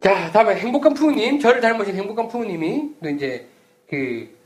자, 0.00 0.30
다음에 0.32 0.56
행복한 0.56 0.92
푸우님, 0.92 1.40
저를 1.40 1.62
닮으신 1.62 1.94
행복한 1.94 2.28
푸우님이 2.28 2.96
또 3.02 3.08
이제 3.08 3.48
그 3.88 4.36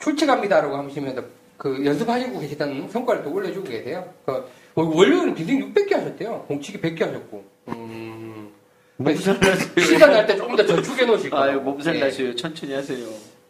출첵합니다라고 0.00 0.76
하시면서 0.76 1.22
그 1.56 1.82
연습하시고 1.82 2.40
계시다는 2.40 2.90
성과를 2.90 3.22
또 3.22 3.32
올려주고 3.32 3.66
계세요. 3.66 4.12
그 4.26 4.44
원래는 4.74 5.34
빈생 5.34 5.60
600개 5.72 5.94
하셨대요. 5.94 6.44
공치기 6.46 6.78
100개 6.82 7.06
하셨고. 7.06 7.44
음. 7.68 8.59
몸살 9.04 9.38
나세요. 9.40 9.84
시간 9.84 10.12
날 10.12 10.26
때 10.26 10.36
조금 10.36 10.54
더 10.56 10.64
저축해 10.66 11.06
놓으실 11.06 11.30
거예요. 11.30 11.44
아유, 11.52 11.60
몸살 11.60 11.96
예. 11.96 12.00
나세요. 12.00 12.36
천천히 12.36 12.74
하세요. 12.74 13.06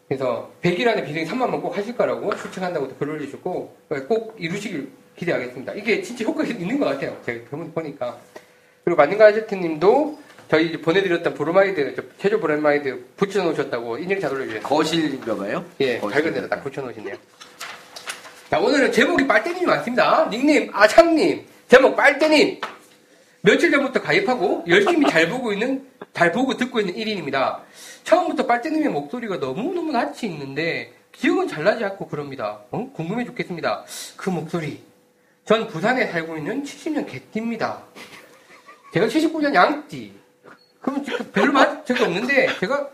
그래서 0.07 0.51
100일 0.63 0.87
안에 0.89 1.05
빈생 1.05 1.25
3만 1.27 1.51
번꼭 1.51 1.77
하실 1.77 1.97
거라고 1.97 2.35
추측한다고 2.37 2.89
글 2.97 3.11
올리셨고 3.11 3.77
꼭 4.09 4.37
이루시길 4.39 4.89
기대하겠습니다. 5.17 5.73
이게 5.75 6.03
진짜 6.03 6.25
효과가 6.25 6.49
있는 6.49 6.79
것 6.79 6.87
같아요. 6.87 7.17
제가 7.27 7.45
그분 7.51 7.73
보니까. 7.73 8.17
그리고 8.85 8.97
만능가 8.97 9.27
아제트님도 9.27 10.19
저희 10.51 10.69
이제 10.69 10.81
보내드렸던 10.81 11.35
브로마이드, 11.35 11.95
저 11.95 12.03
체조 12.21 12.41
브로마이드 12.41 13.05
붙여놓으셨다고 13.17 13.99
인증 13.99 14.19
잘 14.21 14.33
올려주셨어요. 14.33 14.63
거실인가 14.69 15.37
봐요? 15.37 15.65
예, 15.81 15.99
거실. 15.99 16.23
밝은 16.23 16.35
데다 16.35 16.49
딱 16.49 16.65
붙여놓으시네요. 16.65 17.15
자, 18.51 18.59
오늘은 18.59 18.91
제목이 18.91 19.27
빨대님이 19.29 19.67
많습니다. 19.67 20.29
닉네임 20.31 20.71
아창님, 20.73 21.45
제목 21.69 21.95
빨대님. 21.95 22.61
며칠 23.43 23.71
전부터 23.71 24.03
가입하고 24.03 24.65
열심히 24.69 25.09
잘 25.09 25.29
보고 25.29 25.53
있는, 25.53 25.87
잘 26.13 26.31
보고 26.33 26.57
듣고 26.57 26.81
있는 26.81 26.95
1인입니다. 26.95 27.61
처음부터 28.05 28.47
빨대님의 28.47 28.91
목소리가 28.91 29.37
너무너무 29.37 29.93
낯이 29.93 30.19
익은데 30.25 30.93
기억은 31.13 31.49
잘 31.49 31.65
나지 31.65 31.85
않고 31.85 32.09
그럽니다. 32.09 32.61
어? 32.71 32.91
궁금해 32.93 33.25
죽겠습니다. 33.25 33.85
그 34.17 34.31
목소리. 34.31 34.83
전 35.45 35.67
부산에 35.67 36.07
살고 36.07 36.37
있는 36.37 36.63
70년 36.63 37.07
개띠입니다. 37.11 37.83
제가 38.93 39.07
79년 39.07 39.55
양띠. 39.55 40.13
지금 41.05 41.31
별로 41.33 41.85
적이 41.85 42.05
없는데 42.05 42.49
제가 42.59 42.89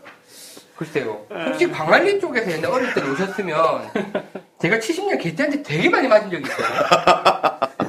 글쎄요. 0.75 1.25
혹시 1.29 1.69
광안리 1.69 2.19
쪽에서 2.19 2.51
옛날 2.51 2.71
어릴 2.71 2.93
때 2.93 3.01
오셨으면 3.01 3.91
제가 4.61 4.77
70년 4.77 5.21
개띠한테 5.21 5.63
되게 5.63 5.89
많이 5.89 6.07
맞은 6.07 6.29
적이 6.29 6.43
있어요. 6.43 6.67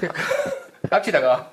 깝치다가 0.91 1.51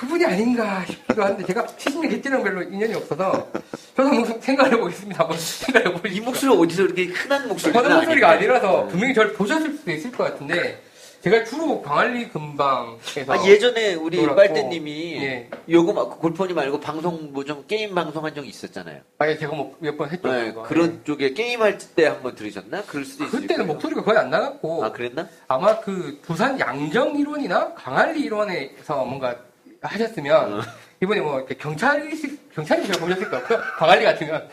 그분이 0.00 0.24
아닌가 0.26 0.84
싶기도 0.86 1.22
한데 1.24 1.44
제가 1.44 1.64
70년 1.64 2.10
개띠랑 2.10 2.42
별로 2.42 2.62
인연이 2.62 2.94
없어서 2.94 3.48
저도 3.96 4.08
한번 4.10 4.40
생각해 4.40 4.76
보겠습니다. 4.78 5.20
한번 5.22 5.38
생각해 5.38 5.92
보겠습니다. 5.92 6.08
이 6.16 6.20
목소리 6.24 6.52
어디서 6.54 6.82
이렇게 6.82 7.04
흔한 7.06 7.48
목소리가 7.48 7.82
저는 7.82 7.96
목소리가. 7.96 8.28
아니라서 8.30 8.86
분명히 8.86 9.14
저를 9.14 9.32
보셨을 9.32 9.72
수도 9.72 9.90
있을 9.90 10.12
것 10.12 10.24
같은데 10.24 10.82
제가 11.22 11.44
주로 11.44 11.80
광안리 11.82 12.28
근방에서 12.28 13.32
아, 13.32 13.44
예전에 13.46 13.94
우리 13.94 14.18
놀았고, 14.18 14.36
빨대님이 14.36 15.16
예. 15.24 15.50
요거 15.68 15.92
막 15.92 16.20
골프니 16.20 16.52
말고 16.52 16.78
방송 16.78 17.32
뭐 17.32 17.42
좀 17.42 17.64
게임 17.66 17.94
방송한 17.94 18.34
적 18.34 18.46
있었잖아요. 18.46 19.00
아예 19.18 19.36
제가 19.38 19.54
뭐 19.54 19.74
몇 19.80 19.96
번 19.96 20.10
했죠. 20.10 20.30
네. 20.30 20.54
그런 20.66 21.02
쪽에 21.04 21.32
게임 21.32 21.62
할 21.62 21.78
때 21.78 22.06
한번 22.06 22.34
들으셨나? 22.36 22.82
그럴 22.82 23.04
수도 23.04 23.24
있을 23.24 23.40
그때는 23.40 23.64
거예요. 23.64 23.72
목소리가 23.72 24.02
거의 24.04 24.18
안 24.18 24.30
나갔고 24.30 24.84
아 24.84 24.92
그랬나? 24.92 25.26
아마 25.48 25.80
그 25.80 26.20
부산 26.22 26.60
양정 26.60 27.16
일원이나 27.18 27.72
강한리 27.74 28.20
일원에서 28.20 29.04
뭔가 29.06 29.36
하셨으면 29.82 30.62
이번에 31.02 31.20
뭐 31.20 31.38
이렇게 31.38 31.54
경찰이 31.56 32.10
경찰이 32.54 32.86
잘 32.86 33.00
보셨을 33.00 33.30
것 33.30 33.42
같고요. 33.42 33.60
강한리 33.78 34.04
같으면 34.04 34.48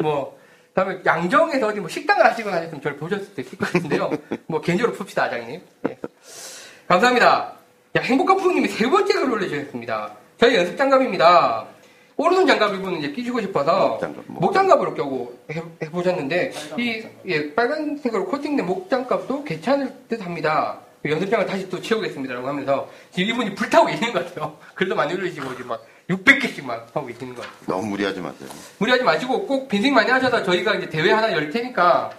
뭐 0.00 0.38
다음에 0.74 1.00
양정에서 1.04 1.66
어디 1.66 1.80
뭐 1.80 1.88
식당을 1.88 2.24
하시거나 2.24 2.56
하셨으면 2.58 2.80
저를 2.82 2.96
보셨을 2.98 3.24
수도 3.24 3.40
있을 3.40 3.58
것 3.58 3.72
같은데요. 3.72 4.10
뭐 4.46 4.60
개인적으로 4.60 4.96
풉시다 4.96 5.22
아장님. 5.22 5.60
예. 5.88 5.98
감사합니다. 6.86 7.52
야, 7.96 8.00
행복한 8.00 8.36
푸우님이 8.36 8.68
세 8.68 8.88
번째 8.88 9.12
글을 9.12 9.32
올려주셨습니다. 9.32 10.12
저희 10.38 10.56
연습 10.56 10.76
장갑입니다. 10.76 11.66
오른손 12.16 12.46
장갑 12.46 12.74
이분은 12.74 12.98
이제 12.98 13.12
끼시고 13.12 13.40
싶어서 13.40 13.90
목장갑, 13.90 14.24
목 14.26 14.40
목장갑으로 14.40 14.94
껴고 14.94 15.38
해, 15.52 15.62
해보셨는데 15.82 16.52
이 16.76 17.04
예, 17.26 17.54
빨간색으로 17.54 18.26
코팅된 18.26 18.66
목장갑도 18.66 19.44
괜찮을 19.44 19.92
듯 20.08 20.24
합니다. 20.24 20.80
연습장을 21.04 21.46
다시 21.46 21.68
또 21.68 21.80
채우겠습니다라고 21.80 22.48
하면서 22.48 22.88
지금 23.10 23.30
이분이 23.34 23.54
불타고 23.54 23.86
계시는 23.86 24.12
것 24.12 24.26
같아요. 24.26 24.58
글도 24.74 24.94
많이 24.94 25.14
올리시고 25.14 25.50
지금 25.50 25.68
막 25.68 25.86
600개씩 26.08 26.64
막 26.64 26.88
하고 26.94 27.06
계시는 27.06 27.34
것 27.34 27.42
같아요. 27.42 27.58
너무 27.66 27.88
무리하지 27.90 28.20
마세요. 28.20 28.48
무리하지 28.78 29.04
마시고 29.04 29.46
꼭 29.46 29.68
빈생 29.68 29.94
많이 29.94 30.10
하셔서 30.10 30.42
저희가 30.42 30.74
이제 30.74 30.88
대회 30.88 31.12
하나 31.12 31.32
열 31.32 31.50
테니까 31.50 32.10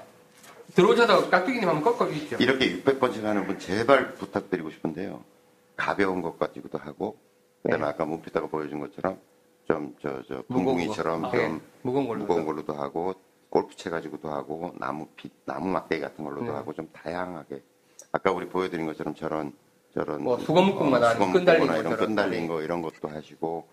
들어오셔서 0.76 1.30
깍두기님 1.30 1.68
한번 1.68 1.84
꺾어주십시오. 1.84 2.38
이렇게 2.40 2.82
600번씩 2.82 3.24
하는 3.24 3.46
분 3.48 3.60
제발 3.60 4.14
부탁드리고 4.14 4.70
싶은데요. 4.70 5.24
가벼운 5.76 6.22
것 6.22 6.38
가지고도 6.38 6.78
하고, 6.78 7.18
그 7.64 7.70
다음에 7.70 7.84
네. 7.84 7.90
아까 7.90 8.06
문피다가 8.06 8.48
보여준 8.48 8.80
것처럼 8.80 9.20
좀, 9.68 9.96
저, 10.02 10.22
저, 10.28 10.44
무거운 10.48 10.78
붕붕이처럼 10.78 11.22
거. 11.24 11.32
좀 11.32 11.40
네, 11.40 11.60
무거운 11.82 12.08
걸로. 12.08 12.20
무거운 12.22 12.46
걸로도 12.46 12.74
하고, 12.74 13.14
골프채 13.50 13.90
가지고도 13.90 14.30
하고, 14.30 14.74
나무 14.78 15.08
핏, 15.16 15.32
나무 15.46 15.68
막대기 15.68 16.02
같은 16.02 16.24
걸로도 16.24 16.46
네. 16.46 16.52
하고, 16.52 16.74
좀 16.74 16.88
다양하게. 16.94 17.62
아까 18.12 18.32
우리 18.32 18.48
보여드린 18.48 18.86
것처럼 18.86 19.14
저런, 19.16 19.54
저런. 19.94 20.24
뭐 20.24 20.38
수건 20.40 20.66
묶음만한 20.66 21.14
수건 21.14 21.34
끈 21.34 21.46
달린 21.46 21.62
묶거나 21.62 21.80
이런 21.80 21.92
것처럼. 21.92 22.08
끈 22.08 22.16
달린 22.16 22.48
거, 22.48 22.62
이런 22.62 22.82
것도 22.82 23.08
하시고, 23.08 23.68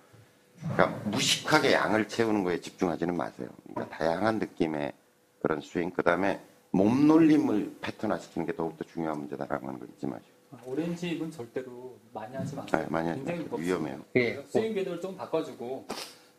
그러니까 0.61 0.87
무식하게 1.11 1.73
양을 1.73 2.09
채우는 2.09 2.45
거에 2.45 2.61
집중하지는 2.61 3.17
마세요. 3.17 3.49
그러니까 3.69 3.97
다양한 3.97 4.39
느낌의 4.39 4.93
그런 5.41 5.61
스윙, 5.61 5.91
그 5.91 6.03
다음에 6.03 6.41
몸놀림을 6.71 7.77
패턴화 7.81 8.19
시키는 8.19 8.47
게 8.47 8.55
더욱더 8.55 8.85
중요한 8.85 9.19
문제다라고 9.19 9.67
하는 9.67 9.79
걸 9.79 9.89
잊지 9.91 10.07
마시고. 10.07 10.37
아, 10.53 10.59
오렌지 10.65 11.11
휩은 11.11 11.31
절대로 11.31 11.97
많이 12.13 12.35
하지 12.37 12.55
마세요. 12.55 12.83
네, 12.83 12.89
많이 12.91 13.09
하지 13.09 13.21
굉장히 13.25 13.49
마세요. 13.49 13.59
위험해요. 13.59 14.05
예. 14.17 14.43
스윙 14.49 14.75
궤도를 14.75 15.01
좀 15.01 15.17
바꿔주고 15.17 15.87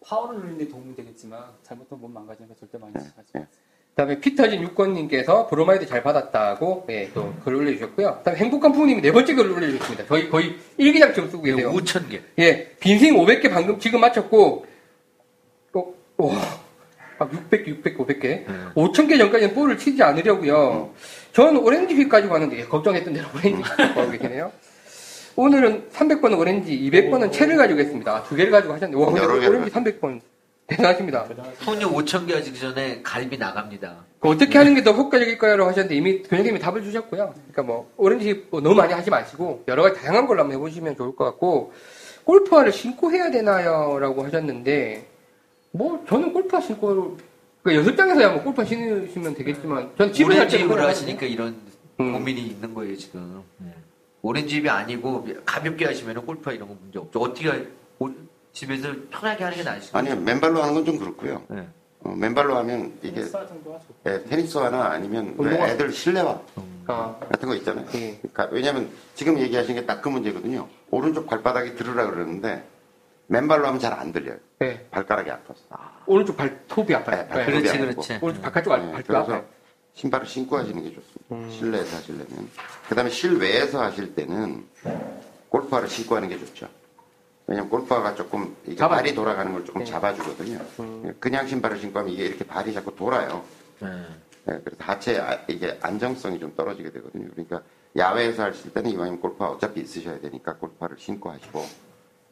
파워를 0.03 0.39
누리는 0.39 0.57
데 0.59 0.67
도움이 0.67 0.95
되겠지만 0.95 1.43
잘못하면 1.63 2.01
몸 2.01 2.13
망가지니까 2.13 2.55
절대 2.55 2.77
많이 2.77 2.93
네, 2.93 2.99
하지 2.99 3.09
네. 3.15 3.15
마세요. 3.17 3.47
그 3.51 3.57
다음에 3.97 4.19
피터진 4.19 4.61
육권님께서 4.61 5.47
브로마이드 5.47 5.87
잘 5.87 6.03
받았다고 6.03 6.85
예, 6.89 7.09
또 7.15 7.33
글 7.43 7.55
올려주셨고요. 7.55 8.17
그다음에 8.19 8.39
행복한 8.39 8.71
부모님이 8.71 9.01
네 9.01 9.11
번째 9.11 9.33
글을 9.33 9.51
올려주셨습니다. 9.51 10.05
저희 10.07 10.29
거의 10.29 10.55
일기장처럼 10.77 11.31
쓰고 11.31 11.41
계세요. 11.41 11.71
5천 11.73 12.07
개. 12.09 12.21
예, 12.37 12.69
빈스윙 12.79 13.15
500개 13.15 13.49
방금 13.49 13.79
지금 13.79 13.99
마쳤고, 14.01 14.65
어, 15.73 15.93
와, 16.17 16.35
아, 17.17 17.27
600개, 17.27 17.81
600개, 17.81 17.97
500개. 17.97 18.45
5000개 18.75 19.17
전까지는 19.17 19.55
볼을 19.55 19.75
치지 19.79 20.03
않으려고요. 20.03 20.93
저는 21.33 21.57
오렌지 21.57 21.95
휩 21.95 22.07
가지고 22.07 22.35
하는데, 22.35 22.55
예, 22.59 22.65
걱정했던 22.65 23.13
대로 23.13 23.25
오렌지 23.33 23.63
휘 23.63 23.63
가지고 23.63 23.99
하고 24.01 24.11
계시네요. 24.11 24.51
오늘은 25.35 25.89
300번은 25.89 26.37
오렌지, 26.37 26.79
200번은 26.79 27.31
채를 27.31 27.57
가지고 27.57 27.79
했습니다. 27.79 28.23
두 28.25 28.35
개를 28.35 28.51
가지고 28.51 28.73
하셨는데, 28.75 29.03
와, 29.03 29.11
개를 29.11 29.49
오렌지 29.55 29.71
300번. 29.71 30.21
대단하십니다. 30.67 31.25
손님 31.59 31.87
5천 31.89 32.27
개 32.27 32.33
하기 32.35 32.53
전에 32.53 33.01
갈비 33.01 33.37
나갑니다. 33.37 34.05
그 34.19 34.29
어떻게 34.29 34.57
하는 34.57 34.75
게 34.75 34.83
더 34.83 34.91
효과적일까요? 34.91 35.55
라고 35.57 35.69
하셨는데 35.69 35.95
이미 35.95 36.21
교장님이 36.23 36.59
답을 36.59 36.83
주셨고요. 36.83 37.33
그러니까 37.33 37.63
뭐 37.63 37.89
오렌지 37.97 38.45
뭐 38.49 38.59
너무 38.59 38.75
많이 38.75 38.91
하지 38.93 39.09
마시고 39.09 39.63
여러 39.67 39.83
가지 39.83 39.99
다양한 40.01 40.27
걸로 40.27 40.41
한번 40.41 40.57
해보시면 40.57 40.97
좋을 40.97 41.15
것 41.15 41.23
같고 41.25 41.71
골프화를 42.25 42.73
신고 42.73 43.11
해야 43.11 43.31
되나요? 43.31 43.97
라고 43.99 44.25
하셨는데 44.25 45.07
뭐 45.71 46.03
저는 46.09 46.33
골프화 46.33 46.59
신고 46.59 47.17
그 47.63 47.73
연습장에서야 47.73 48.29
뭐 48.33 48.43
골프화 48.43 48.65
신으시면 48.65 49.35
되겠지만 49.35 49.91
전 49.97 50.11
집에서 50.11 50.41
할 50.41 50.47
오렌지 50.47 50.73
하시니까 50.73 51.25
이런 51.25 51.55
음. 51.99 52.11
고민이 52.13 52.41
있는 52.41 52.73
거예요 52.73 52.95
지금. 52.97 53.41
오렌지 54.21 54.57
잎이 54.57 54.67
아니고 54.69 55.25
가볍게 55.45 55.85
하시면 55.85 56.25
골프 56.25 56.51
이런 56.51 56.67
거 56.67 56.75
문제 56.81 56.99
없죠. 56.99 57.19
어떻게 57.19 57.47
할- 57.49 57.67
오- 57.99 58.09
집에서 58.57 58.89
편하게 59.11 59.43
하는 59.43 59.57
게 59.57 59.63
나으시죠? 59.63 59.95
아니, 59.95 60.15
맨발로 60.15 60.61
하는 60.61 60.73
건 60.73 60.83
좀 60.85 60.97
그렇고요. 60.97 61.43
네. 61.47 61.67
어, 62.03 62.09
맨발로 62.09 62.55
하면 62.57 62.97
이게 63.03 63.21
테니스 63.21 63.37
예, 64.07 64.23
테니스화나 64.23 64.85
아니면 64.85 65.35
왜 65.37 65.49
운동화. 65.51 65.67
애들 65.69 65.91
실내화 65.91 66.39
아, 66.87 67.15
같은 67.19 67.47
거 67.49 67.55
있잖아요. 67.55 67.85
예. 67.95 68.17
그러니까 68.17 68.47
왜냐면 68.51 68.89
지금 69.13 69.37
얘기하신 69.37 69.75
게 69.75 69.85
딱 69.85 70.01
그 70.01 70.09
문제거든요. 70.09 70.67
오른쪽 70.89 71.27
발바닥이 71.27 71.75
들으라 71.75 72.09
그러는데 72.09 72.63
맨발로 73.27 73.67
하면 73.67 73.79
잘 73.79 73.93
안 73.93 74.11
들려요. 74.11 74.37
네. 74.59 74.87
발가락이 74.89 75.29
아파서. 75.29 75.61
오른쪽 76.07 76.37
발톱이 76.37 76.95
아파요. 76.95 77.23
네, 77.23 77.27
발톱이 77.27 77.57
그렇지, 77.61 77.69
아프고. 77.69 78.01
그렇지. 78.01 78.19
오른쪽 78.21 78.41
바깥쪽 78.41 78.69
발- 78.71 78.79
네, 78.85 78.91
발톱이 78.93 79.03
그래서 79.07 79.23
아파요. 79.33 79.45
신발을 79.93 80.25
신고 80.27 80.57
하시는 80.57 80.81
게 80.83 80.93
좋습니다. 80.95 81.51
실내에서 81.55 81.97
하시려면. 81.97 82.49
그 82.89 82.95
다음에 82.95 83.09
실외에서 83.11 83.81
하실 83.83 84.15
때는 84.15 84.65
골프화를 85.49 85.89
신고 85.89 86.15
하는 86.15 86.29
게 86.29 86.39
좋죠. 86.39 86.67
왜냐면 87.47 87.69
골프화가 87.69 88.13
조금 88.15 88.55
이게 88.65 88.75
잡아요. 88.75 88.97
발이 88.97 89.15
돌아가는 89.15 89.51
걸 89.53 89.63
조금 89.65 89.79
네. 89.79 89.85
잡아주거든요. 89.85 90.59
그냥 91.19 91.47
신발을 91.47 91.79
신고 91.79 91.99
하면 91.99 92.11
이게 92.13 92.25
이렇게 92.25 92.45
발이 92.45 92.73
자꾸 92.73 92.93
돌아요. 92.95 93.43
네. 93.79 93.87
네, 94.45 94.59
그래서 94.63 94.77
하체 94.83 95.17
아- 95.19 95.39
이게 95.47 95.77
안정성이 95.81 96.39
좀 96.39 96.53
떨어지게 96.55 96.91
되거든요. 96.91 97.29
그러니까 97.31 97.61
야외에서 97.95 98.43
하실 98.43 98.73
때는 98.73 98.91
이왕이면 98.91 99.21
골프화 99.21 99.49
어차피 99.49 99.81
있으셔야 99.81 100.19
되니까 100.19 100.55
골프화를 100.55 100.97
신고 100.99 101.31
하시고 101.31 101.65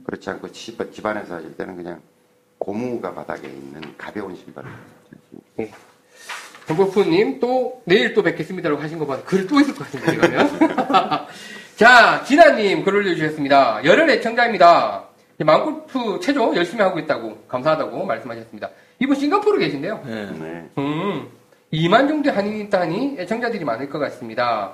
그렇지 0.06 0.30
않고 0.30 0.52
집, 0.52 0.78
집안에서 0.94 1.36
하실 1.36 1.56
때는 1.56 1.76
그냥 1.78 2.02
고무가 2.58 3.14
바닥에 3.14 3.48
있는 3.48 3.82
가벼운 3.98 4.36
신발을 4.36 4.70
신습니다. 5.10 5.78
정보프님 6.68 7.40
또 7.40 7.82
내일 7.86 8.14
또 8.14 8.24
뵙겠습니다라고 8.24 8.82
하신 8.82 8.98
거 9.00 9.06
봐서 9.06 9.24
글또 9.24 9.60
있을 9.62 9.76
것 9.76 9.86
같은데 9.86 10.14
이러면 10.14 10.50
자 11.76 12.24
진아님 12.24 12.86
글 12.86 12.96
올려주셨습니다. 12.96 13.84
열혈 13.84 14.10
애청자입니다. 14.12 15.10
마음골프 15.40 16.22
체조 16.22 16.56
열심히 16.56 16.82
하고 16.82 17.00
있다고 17.00 17.44
감사하다고 17.48 18.06
말씀하셨습니다. 18.06 18.70
이분 19.00 19.16
싱가포르 19.16 19.60
계신데요. 19.60 20.04
예. 20.08 20.12
네. 20.40 20.70
음 20.78 21.30
2만 21.74 22.08
정도의 22.08 22.34
한인이 22.34 22.62
있다니 22.62 23.18
애청자들이 23.20 23.66
많을 23.66 23.90
것 23.90 24.00
같습니다. 24.00 24.74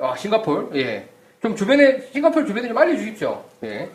아, 0.00 0.16
싱가포르 0.16 0.70
예좀 0.74 1.54
주변에 1.54 2.00
싱가포르 2.12 2.44
주변에 2.44 2.66
좀 2.66 2.76
알려주십시오. 2.76 3.44
예. 3.62 3.88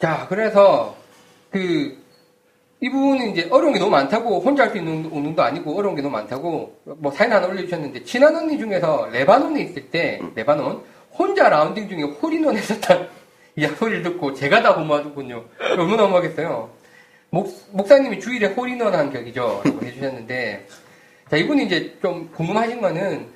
자 0.00 0.26
그래서 0.28 0.96
그 1.50 2.01
이분은 2.82 3.30
이제 3.30 3.46
어려운 3.50 3.72
게 3.72 3.78
너무 3.78 3.92
많다고 3.92 4.40
혼자 4.40 4.64
할 4.64 4.70
수 4.72 4.78
있는 4.78 5.04
운동도 5.06 5.40
아니고 5.42 5.78
어려운 5.78 5.94
게 5.94 6.02
너무 6.02 6.12
많다고 6.14 6.76
뭐 6.84 7.12
사연 7.12 7.32
하나 7.32 7.46
올려주셨는데 7.46 8.02
친한 8.02 8.34
언니 8.34 8.58
중에서 8.58 9.08
레바논에 9.12 9.62
있을 9.62 9.88
때 9.90 10.20
레바논 10.34 10.82
혼자 11.12 11.48
라운딩 11.48 11.88
중에 11.88 12.02
홀인원 12.02 12.56
했었던 12.56 13.08
이 13.54 13.66
소리를 13.66 14.02
듣고 14.02 14.34
제가 14.34 14.62
다 14.62 14.74
고마웠군요. 14.74 15.44
얼마나 15.78 16.06
고맙겠어요. 16.06 16.70
목, 17.30 17.54
목사님이 17.70 18.18
주일에 18.18 18.48
홀인원 18.48 18.94
한 18.94 19.12
격이죠. 19.12 19.62
라고 19.64 19.78
해주셨는데 19.86 20.66
자 21.30 21.36
이분이 21.36 21.66
이제 21.66 21.96
좀 22.02 22.30
궁금하신 22.34 22.80
거는 22.80 23.28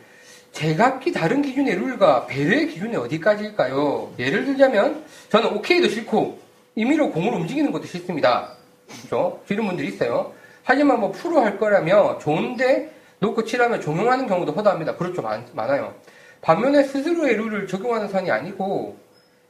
제각기 0.51 1.13
다른 1.13 1.43
기준의 1.43 1.77
룰과 1.77 2.27
배려의 2.27 2.67
기준이 2.69 2.97
어디까지일까요? 2.97 4.15
예를 4.19 4.45
들자면 4.47 5.05
저는 5.29 5.53
오케이도 5.55 5.89
싫고 5.89 6.41
임의로 6.75 7.13
공을 7.13 7.33
움직이는 7.33 7.71
것도 7.71 7.85
싫습니다. 7.85 8.56
그죠? 8.89 9.41
이런 9.49 9.67
분들이 9.67 9.89
있어요. 9.89 10.33
하지만 10.65 11.01
뭐 11.01 11.13
프로 11.13 11.41
할 11.41 11.59
거라며 11.59 12.19
좋은데 12.19 12.93
놓고 13.21 13.45
칠하면 13.45 13.81
종용하는 13.81 14.27
경우도 14.27 14.53
허다합니다. 14.53 14.97
그렇죠. 14.97 15.23
많, 15.23 15.47
많아요. 15.53 15.95
반면에 16.43 16.83
스스로의 16.85 17.35
룰을 17.37 17.67
적용하는 17.67 18.09
선이 18.09 18.31
아니고 18.31 18.97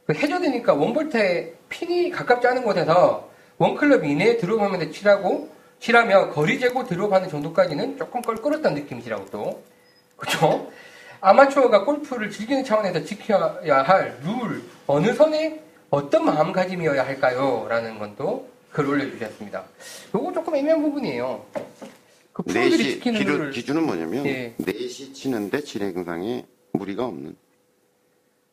그 0.05 0.13
해저드니까 0.13 0.73
원볼트에 0.73 1.53
핀이 1.69 2.11
가깝지 2.11 2.47
않은 2.47 2.63
곳에서 2.63 3.29
원클럽 3.57 4.05
이내에 4.05 4.37
들어가면 4.37 4.91
칠하고 4.91 5.49
칠하며 5.79 6.29
거리 6.29 6.59
재고 6.59 6.85
들어가는 6.85 7.27
정도까지는 7.29 7.97
조금 7.97 8.21
껄끄럽다는 8.21 8.81
느낌이시라고 8.81 9.25
또 9.31 9.63
그죠? 10.15 10.71
아마추어가 11.19 11.83
골프를 11.83 12.29
즐기는 12.31 12.63
차원에서 12.63 13.03
지켜야 13.03 13.83
할 13.83 14.19
룰 14.23 14.63
어느 14.87 15.13
선에 15.13 15.59
어떤 15.89 16.25
마음가짐이어야 16.25 17.05
할까요? 17.05 17.65
라는 17.69 17.99
건 17.99 18.15
또 18.17 18.47
글 18.77 18.85
올려주셨습니다. 18.89 19.65
요거 20.13 20.33
조금 20.33 20.55
애매한 20.55 20.79
부분이에요. 20.83 21.43
그 22.31 22.43
프로들이 22.43 22.77
4시 22.77 22.77
지키는 22.77 23.19
기준, 23.19 23.37
룰을 23.39 23.51
기준은 23.51 23.83
뭐냐면 23.83 24.25
예. 24.27 24.55
4시 24.59 25.15
치는데 25.15 25.61
진행상에 25.61 26.45
무리가 26.73 27.05
없는 27.07 27.35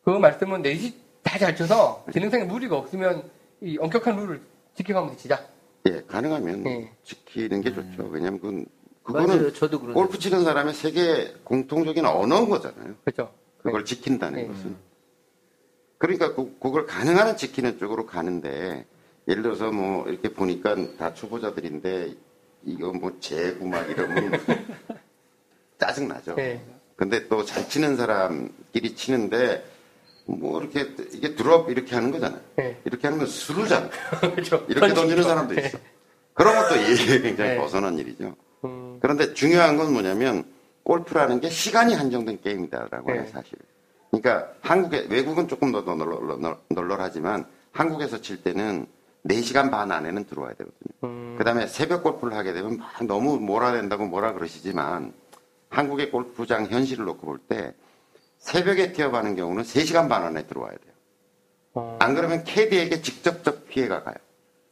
그 0.02 0.10
말씀은 0.10 0.62
4시 0.62 0.94
다 1.22 1.38
잘 1.38 1.54
쳐서 1.54 2.06
진행상에 2.10 2.44
무리가 2.44 2.78
없으면 2.78 3.28
이 3.60 3.76
엄격한 3.78 4.16
룰을 4.16 4.40
지켜가면서 4.76 5.18
치자. 5.18 5.46
예, 5.90 6.00
가능하면 6.06 6.66
예. 6.68 6.90
지키는 7.02 7.60
게 7.60 7.74
좋죠. 7.74 8.04
왜냐면 8.10 8.40
그건, 8.40 8.66
그거는. 9.02 9.52
저도 9.52 9.78
그런. 9.78 9.92
골프 9.94 10.18
치는 10.18 10.42
사람의 10.44 10.72
세계 10.72 11.34
공통적인 11.44 12.06
언어인 12.06 12.48
거잖아요. 12.48 12.94
그렇죠? 13.04 13.30
그걸 13.62 13.84
지킨다는 13.84 14.40
네. 14.40 14.48
것은. 14.48 14.76
그러니까 15.98 16.34
그, 16.34 16.56
그걸 16.60 16.86
가능한 16.86 17.36
지키는 17.36 17.78
쪽으로 17.78 18.06
가는데 18.06 18.86
예를 19.28 19.42
들어서 19.42 19.70
뭐 19.70 20.06
이렇게 20.08 20.28
보니까 20.32 20.76
다 20.98 21.14
초보자들인데 21.14 22.14
이거 22.64 22.92
뭐 22.92 23.12
재구 23.20 23.66
막 23.66 23.88
이러면 23.88 24.32
짜증 25.78 26.08
나죠. 26.08 26.34
네. 26.34 26.64
근데 26.96 27.26
또 27.28 27.44
잘 27.44 27.68
치는 27.68 27.96
사람끼리 27.96 28.94
치는데 28.94 29.64
뭐 30.26 30.60
이렇게 30.60 30.94
이게 31.12 31.34
드롭 31.34 31.70
이렇게 31.70 31.94
하는 31.94 32.10
거잖아요. 32.10 32.40
네. 32.56 32.80
이렇게 32.84 33.06
하는 33.06 33.18
건 33.18 33.26
수루잖아요. 33.26 33.90
그렇죠. 34.34 34.64
이렇게 34.68 34.94
던지는 34.94 35.22
사람도 35.22 35.54
있어. 35.54 35.78
그런 36.34 36.54
것도 36.56 36.76
예의에 36.80 37.20
굉장히 37.20 37.50
네. 37.50 37.56
벗어난 37.58 37.98
일이죠. 37.98 38.34
음, 38.64 38.98
그런데 39.00 39.34
중요한 39.34 39.76
건 39.76 39.92
뭐냐면 39.92 40.44
골프라는 40.84 41.40
게 41.40 41.48
시간이 41.48 41.94
한정된 41.94 42.40
게임이다라고 42.42 43.10
네. 43.10 43.18
하는 43.18 43.30
사실. 43.30 43.58
그러니까 44.10 44.52
한국에 44.60 45.06
외국은 45.10 45.48
조금 45.48 45.72
더 45.72 45.82
널널, 45.82 46.58
널널하지만 46.68 47.46
한국에서 47.72 48.20
칠 48.20 48.42
때는 48.42 48.86
4시간 49.28 49.70
반 49.70 49.90
안에는 49.90 50.24
들어와야 50.26 50.52
되거든요. 50.54 50.92
음, 51.04 51.34
그 51.38 51.44
다음에 51.44 51.66
새벽 51.66 52.02
골프를 52.02 52.36
하게 52.36 52.52
되면 52.52 52.76
막 52.78 53.04
너무 53.04 53.38
몰아낸다고 53.38 54.06
뭐라 54.06 54.32
그러시지만 54.34 55.12
한국의 55.70 56.10
골프장 56.10 56.66
현실을 56.66 57.04
놓고 57.06 57.26
볼 57.26 57.38
때 57.48 57.74
새벽에 58.38 58.92
티업하는 58.92 59.36
경우는 59.36 59.62
3시간 59.62 60.08
반 60.08 60.22
안에 60.24 60.46
들어와야 60.46 60.72
돼요. 60.72 60.92
어, 61.72 61.96
안 62.00 62.14
그러면 62.14 62.44
캐디에게 62.44 63.00
직접적 63.00 63.66
피해가 63.68 64.02
가요. 64.02 64.14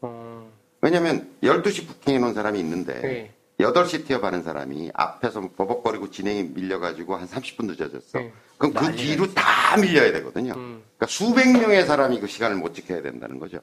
어, 0.02 0.50
왜냐면 0.82 1.30
12시 1.42 1.86
부킹해 1.88 2.18
놓은 2.18 2.34
사람이 2.34 2.60
있는데 2.60 3.00
네. 3.00 3.34
8시 3.58 4.06
티업하는 4.06 4.42
사람이 4.42 4.90
앞에서 4.92 5.48
버벅거리고 5.56 6.10
진행이 6.10 6.50
밀려가지고 6.54 7.16
한 7.16 7.26
30분 7.26 7.66
늦어졌어. 7.66 8.18
네. 8.18 8.32
그럼 8.58 8.74
그 8.74 8.92
뒤로 8.94 9.32
다 9.32 9.76
밀려야 9.78 10.12
되거든요. 10.12 10.52
음. 10.54 10.82
그러니까 10.98 11.06
수백 11.06 11.50
명의 11.58 11.86
사람이 11.86 12.20
그 12.20 12.26
시간을 12.26 12.56
못 12.58 12.74
지켜야 12.74 13.00
된다는 13.00 13.38
거죠. 13.38 13.58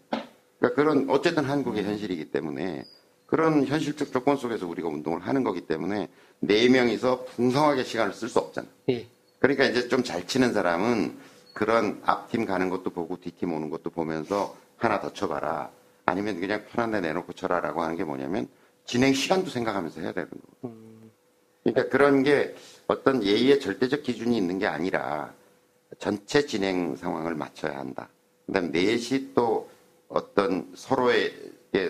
그러니까 0.60 0.76
그런 0.82 1.10
어쨌든 1.10 1.46
한국의 1.46 1.84
현실이기 1.84 2.32
때문에 2.32 2.86
그런 3.26 3.66
현실적 3.66 4.12
조건 4.12 4.38
속에서 4.38 4.68
우리가 4.68 4.88
운동을 4.88 5.22
하는 5.22 5.44
거기 5.44 5.62
때문에 5.62 6.10
네 6.40 6.70
명이서 6.70 7.26
풍성하게 7.26 7.84
시간을 7.84 8.14
쓸 8.14 8.28
수 8.28 8.40
없잖아. 8.40 8.68
예. 8.90 9.08
그러니까 9.40 9.66
이제 9.66 9.88
좀 9.88 10.04
잘 10.04 10.28
치는 10.28 10.54
사람은 10.54 11.18
그런 11.54 12.02
앞팀 12.06 12.46
가는 12.46 12.70
것도 12.70 12.90
보고 12.90 13.20
뒷팀 13.20 13.54
오는 13.54 13.70
것도 13.70 13.90
보면서 13.90 14.56
하나 14.78 15.00
더 15.00 15.14
쳐봐라. 15.14 15.72
아니면 16.06 16.40
그냥 16.40 16.66
편한 16.72 16.92
데 16.92 17.02
내놓고 17.02 17.34
쳐라라고 17.34 17.82
하는 17.82 17.96
게 17.96 18.04
뭐냐면 18.04 18.48
진행 18.86 19.14
시간도 19.14 19.50
생각하면서 19.50 20.02
해야 20.02 20.12
되는 20.12 20.30
거고. 20.30 20.74
그러니까 21.64 21.90
그런 21.90 22.24
게 22.24 22.56
어떤 22.88 23.24
예의의 23.24 23.60
절대적 23.60 24.04
기준이 24.04 24.36
있는 24.36 24.58
게 24.58 24.66
아니라 24.66 25.34
전체 26.00 26.46
진행 26.46 26.96
상황을 26.96 27.36
맞춰야 27.36 27.78
한다. 27.78 28.10
그다음 28.48 28.72
넷이 28.72 29.33
또 29.36 29.69
어떤 30.09 30.71
서로의 30.75 31.31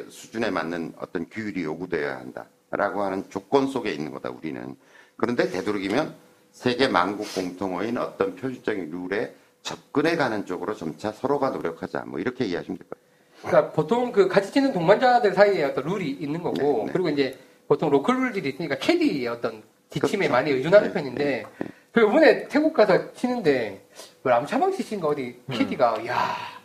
수준에 0.10 0.52
맞는 0.52 0.94
어떤 1.00 1.28
규율이 1.30 1.64
요구되어야 1.64 2.18
한다라고 2.18 3.02
하는 3.02 3.30
조건 3.30 3.68
속에 3.68 3.92
있는 3.92 4.12
거다 4.12 4.30
우리는. 4.30 4.76
그런데 5.16 5.50
되도록이면 5.50 6.16
세계 6.52 6.88
만국 6.88 7.34
공통어인 7.34 7.98
어떤 7.98 8.36
표준적인 8.36 8.92
룰에 8.92 9.34
접근해 9.62 10.16
가는 10.16 10.46
쪽으로 10.46 10.76
점차 10.76 11.12
서로가 11.12 11.52
노력하자. 11.52 12.04
뭐 12.06 12.20
이렇게 12.20 12.46
이해하시면 12.46 12.78
될 12.78 12.88
거예요. 12.90 13.10
그러니까 13.42 13.72
보통 13.72 14.12
그 14.12 14.28
같이 14.28 14.52
치는 14.52 14.74
동반자들 14.74 15.34
사이에 15.34 15.64
어떤 15.64 15.86
룰이 15.86 16.10
있는 16.10 16.44
거고 16.44 16.58
네, 16.58 16.86
네. 16.86 16.92
그리고 16.92 17.10
이제 17.10 17.40
보통 17.68 17.90
로컬 17.90 18.22
룰들이 18.22 18.50
있으니까 18.50 18.78
캐디의 18.78 19.28
어떤 19.28 19.64
지침에 19.90 20.28
그렇죠. 20.28 20.32
많이 20.34 20.52
의존하는 20.52 20.88
네, 20.90 20.94
편인데 20.94 21.46
그 21.94 22.02
이번에 22.02 22.48
태국 22.50 22.74
가서 22.74 23.14
치는데 23.14 23.86
뭐 24.22 24.32
람차방 24.32 24.74
씨인가 24.74 25.08
어디 25.08 25.40
음. 25.46 25.54
캐디가 25.54 26.06
야 26.08 26.59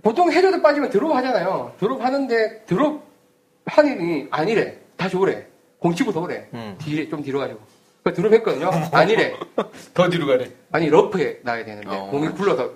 보통 0.00 0.32
해저드 0.32 0.62
빠지면 0.62 0.88
드롭 0.90 1.12
하잖아요. 1.14 1.74
드롭 1.78 2.02
하는데 2.02 2.64
드롭 2.64 3.02
하니 3.66 4.26
아니래 4.30 4.78
다시 4.96 5.16
오래 5.16 5.46
공 5.78 5.94
치고 5.94 6.12
더 6.12 6.20
오래 6.20 6.48
음. 6.54 6.76
뒤에 6.80 7.08
좀 7.08 7.22
뒤로 7.22 7.38
가지고 7.40 7.60
그 8.02 8.12
드롭 8.14 8.32
했거든요. 8.32 8.70
아니래 8.92 9.34
더 9.92 10.08
뒤로 10.08 10.26
가네. 10.26 10.50
아니 10.72 10.88
러프에 10.88 11.40
나야 11.42 11.64
되는데 11.64 11.88
어. 11.88 12.08
공이 12.10 12.28
굴러서 12.30 12.70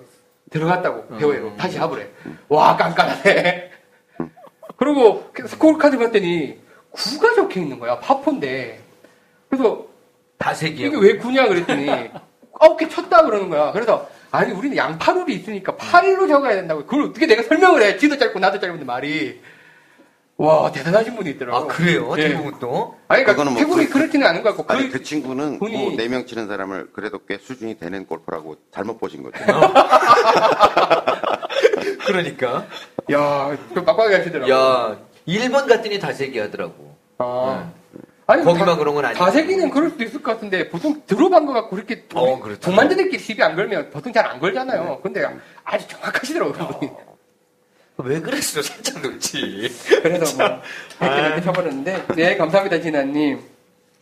들어갔다고 0.50 1.16
배우에로 1.16 1.48
음. 1.48 1.56
다시 1.56 1.74
잡으래 1.76 2.08
와 2.48 2.76
깐깐하네 2.76 3.70
그리고 4.76 5.24
스코어 5.46 5.78
카드 5.78 5.98
봤더니 5.98 6.58
9가 6.92 7.34
적혀 7.34 7.60
있는 7.60 7.78
거야 7.78 7.98
파폰데 7.98 8.80
그래서 9.48 9.86
다색이요. 10.38 10.86
이게 10.88 10.96
왜 10.98 11.18
9냐 11.18 11.48
그랬더니 11.48 11.88
아홉 12.60 12.76
개 12.76 12.88
쳤다 12.88 13.22
그러는 13.24 13.48
거야 13.48 13.72
그래서 13.72 14.08
아니 14.30 14.52
우리는 14.52 14.76
양파룰이 14.76 15.34
있으니까 15.36 15.74
8로 15.76 16.28
적어야 16.28 16.54
된다고 16.56 16.84
그걸 16.84 17.04
어떻게 17.06 17.26
내가 17.26 17.42
설명을 17.42 17.82
해 17.82 17.96
지도 17.96 18.18
짧고 18.18 18.38
나도 18.38 18.60
짧은데 18.60 18.84
말이 18.84 19.40
와 20.38 20.70
대단하신 20.70 21.16
분이 21.16 21.30
있더라고 21.30 21.58
아 21.58 21.66
그래요? 21.66 22.14
예. 22.18 22.28
태국은 22.28 22.58
또? 22.60 22.94
아니 23.08 23.24
그러니까 23.24 23.32
그거는 23.32 23.52
뭐 23.52 23.58
태국이 23.60 23.86
그- 23.86 23.92
그렇지는 23.94 24.26
않은 24.26 24.42
것 24.42 24.54
같고 24.56 24.70
아니 24.72 24.88
그- 24.90 24.98
그 24.98 25.02
친구는 25.02 25.58
분이- 25.58 25.72
뭐네명 25.72 26.26
치는 26.26 26.46
사람을 26.48 26.90
그래도 26.92 27.20
꽤 27.26 27.38
수준이 27.38 27.78
되는 27.78 28.04
골프라고 28.06 28.56
잘못 28.70 28.98
보신 29.00 29.22
거죠. 29.22 29.38
그러니까. 32.06 32.66
야, 33.12 33.56
좀 33.74 33.84
빡빡하게 33.84 34.16
하시더라고. 34.16 34.50
야 34.52 34.96
1번 35.26 35.68
갔더니 35.68 35.98
다색이 35.98 36.38
하더라고. 36.38 36.96
아. 37.18 37.70
아니, 38.26 38.42
거기만 38.44 38.66
다- 38.66 38.76
그런 38.76 38.94
건 38.94 39.04
아니고. 39.04 39.24
다세기는 39.24 39.70
그럴 39.70 39.90
수도 39.90 40.02
있을 40.04 40.20
것 40.22 40.32
같은데, 40.32 40.68
보통 40.68 41.00
들어간 41.06 41.46
것 41.46 41.52
같고, 41.52 41.76
그렇게. 41.76 42.04
어, 42.14 42.32
우리 42.32 42.40
그렇죠. 42.42 42.60
동반자들끼리 42.60 43.22
시비 43.22 43.42
안 43.42 43.54
걸면 43.54 43.90
보통 43.90 44.12
잘 44.12 44.26
안 44.26 44.40
걸잖아요. 44.40 45.00
근데 45.02 45.24
아주 45.64 45.86
정확하시더라고요, 45.88 46.66
그분이. 46.68 46.90
왜 47.98 48.20
그랬어? 48.20 48.60
살짝 48.60 49.00
놓지. 49.00 49.70
그래서 50.02 50.36
뭐 50.98 51.08
이렇게 51.08 51.40
쳐버렸는데 51.40 52.06
네 52.14 52.36
감사합니다 52.36 52.78
진아님. 52.82 53.40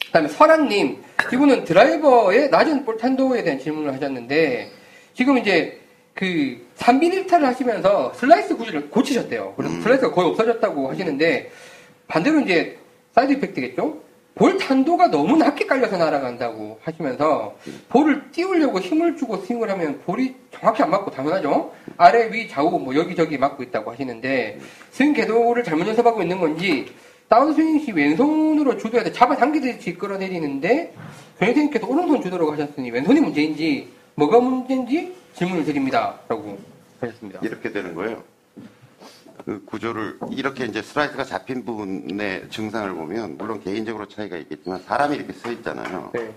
그다음에 0.07 0.27
설아님 0.29 1.01
이분은 1.33 1.65
드라이버의 1.65 2.49
낮은 2.51 2.85
볼 2.85 2.97
탄도에 2.97 3.45
대한 3.45 3.61
질문을 3.61 3.93
하셨는데 3.95 4.73
지금 5.15 5.39
이제 5.39 5.81
그 6.13 6.67
3빈 6.77 7.27
1타를 7.29 7.43
하시면서 7.43 8.13
슬라이스 8.15 8.57
구질을 8.57 8.91
고치셨대요. 8.91 9.55
그래서 9.57 9.75
음. 9.75 9.83
슬라이스가 9.83 10.11
거의 10.13 10.29
없어졌다고 10.31 10.91
하시는데 10.91 11.53
반대로 12.09 12.41
이제 12.41 12.77
side 13.15 13.33
effect겠죠. 13.35 14.03
볼 14.35 14.59
탄도가 14.59 15.09
너무 15.09 15.37
낮게 15.37 15.67
깔려서 15.67 15.97
날아간다고 15.97 16.81
하시면서 16.83 17.57
볼을 17.89 18.31
띄우려고 18.33 18.81
힘을 18.81 19.17
주고 19.17 19.37
스윙을 19.39 19.71
하면 19.71 20.01
볼이 20.01 20.35
정확히 20.53 20.83
안 20.83 20.91
맞고 20.91 21.11
당연하죠. 21.13 21.73
아래 21.97 22.33
위 22.33 22.49
좌우 22.49 22.79
뭐 22.81 22.95
여기저기 22.97 23.39
맞고 23.39 23.63
있다고 23.63 23.93
하시는데 23.93 24.59
스윙 24.91 25.13
궤도를 25.13 25.63
잘못 25.63 25.87
연습하고 25.87 26.23
있는 26.23 26.41
건지 26.41 26.87
다운스윙 27.29 27.81
시 27.81 27.93
왼손으로 27.93 28.77
주도해서 28.77 29.13
잡아당기듯이 29.13 29.95
끌어내리는데 29.95 30.95
선생님께서 31.39 31.87
오른손 31.87 32.21
주도라고 32.23 32.53
하셨으니 32.53 32.91
왼손이 32.91 33.21
문제인지 33.21 33.89
뭐가 34.17 34.41
문제인지 34.41 35.15
질문을 35.35 35.65
드립니다. 35.65 36.21
라고 36.29 36.59
하셨습니다. 37.01 37.41
이렇게 37.43 37.71
되는 37.73 37.95
거예요. 37.95 38.23
그 39.45 39.63
구조를 39.67 40.19
이렇게 40.31 40.65
이제 40.65 40.81
슬라이스가 40.81 41.25
잡힌 41.25 41.65
부분의 41.65 42.49
증상을 42.51 42.95
보면 42.95 43.37
물론 43.37 43.63
개인적으로 43.63 44.09
차이가 44.09 44.37
있겠지만 44.39 44.81
사람이 44.83 45.17
이렇게 45.17 45.33
서 45.35 45.53
있잖아요. 45.53 46.11
네. 46.15 46.35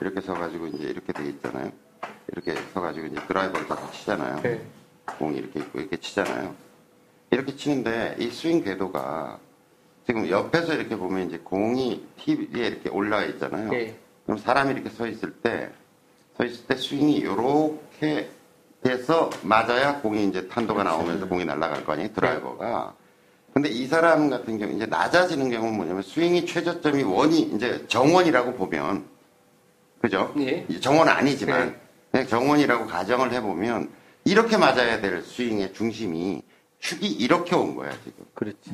이렇게 0.00 0.20
서가지고 0.20 0.68
이제 0.68 0.84
이렇게 0.84 1.12
돼 1.12 1.26
있잖아요. 1.28 1.70
이렇게 2.32 2.54
서가지고 2.72 3.06
이제 3.08 3.20
드라이버를 3.26 3.66
다 3.66 3.78
치잖아요. 3.90 4.40
네. 4.42 4.60
공이 5.18 5.36
이렇게 5.36 5.60
있고 5.60 5.80
이렇게 5.80 5.98
치잖아요. 5.98 6.54
이렇게 7.30 7.54
치는데 7.54 8.16
이 8.18 8.30
스윙 8.30 8.64
궤도가 8.64 9.38
지금 10.06 10.28
옆에서 10.28 10.74
이렇게 10.74 10.96
보면 10.96 11.28
이제 11.28 11.38
공이 11.38 12.06
TV에 12.16 12.68
이렇게 12.68 12.88
올라와 12.88 13.24
있잖아요. 13.24 13.70
네. 13.70 13.98
그럼 14.24 14.38
사람이 14.38 14.72
이렇게 14.72 14.88
서 14.88 15.06
있을 15.06 15.32
때, 15.42 15.70
서 16.36 16.44
있을 16.44 16.66
때 16.66 16.76
스윙이 16.76 17.16
이렇게 17.16 18.30
돼서 18.86 19.30
맞아야 19.42 20.00
공이 20.00 20.28
이제 20.28 20.46
탄도가 20.46 20.84
나오면서 20.84 21.26
공이 21.26 21.44
날아갈 21.44 21.84
거 21.84 21.92
아니에요, 21.94 22.12
드라이버가. 22.12 22.94
근데 23.52 23.68
이 23.68 23.86
사람 23.86 24.30
같은 24.30 24.58
경우, 24.58 24.72
이제 24.72 24.86
낮아지는 24.86 25.50
경우는 25.50 25.76
뭐냐면 25.76 26.02
스윙이 26.02 26.46
최저점이 26.46 27.02
원이 27.02 27.40
이제 27.54 27.84
정원이라고 27.88 28.54
보면, 28.54 29.06
그죠? 30.00 30.32
예. 30.38 30.66
정원은 30.78 31.12
아니지만, 31.12 31.70
네. 31.70 31.80
그냥 32.12 32.26
정원이라고 32.28 32.86
가정을 32.86 33.32
해보면, 33.32 33.90
이렇게 34.24 34.56
맞아야 34.56 35.00
될 35.00 35.22
스윙의 35.22 35.72
중심이 35.72 36.42
축이 36.78 37.08
이렇게 37.08 37.56
온 37.56 37.74
거야, 37.74 37.90
지금. 38.04 38.24
그렇지. 38.34 38.70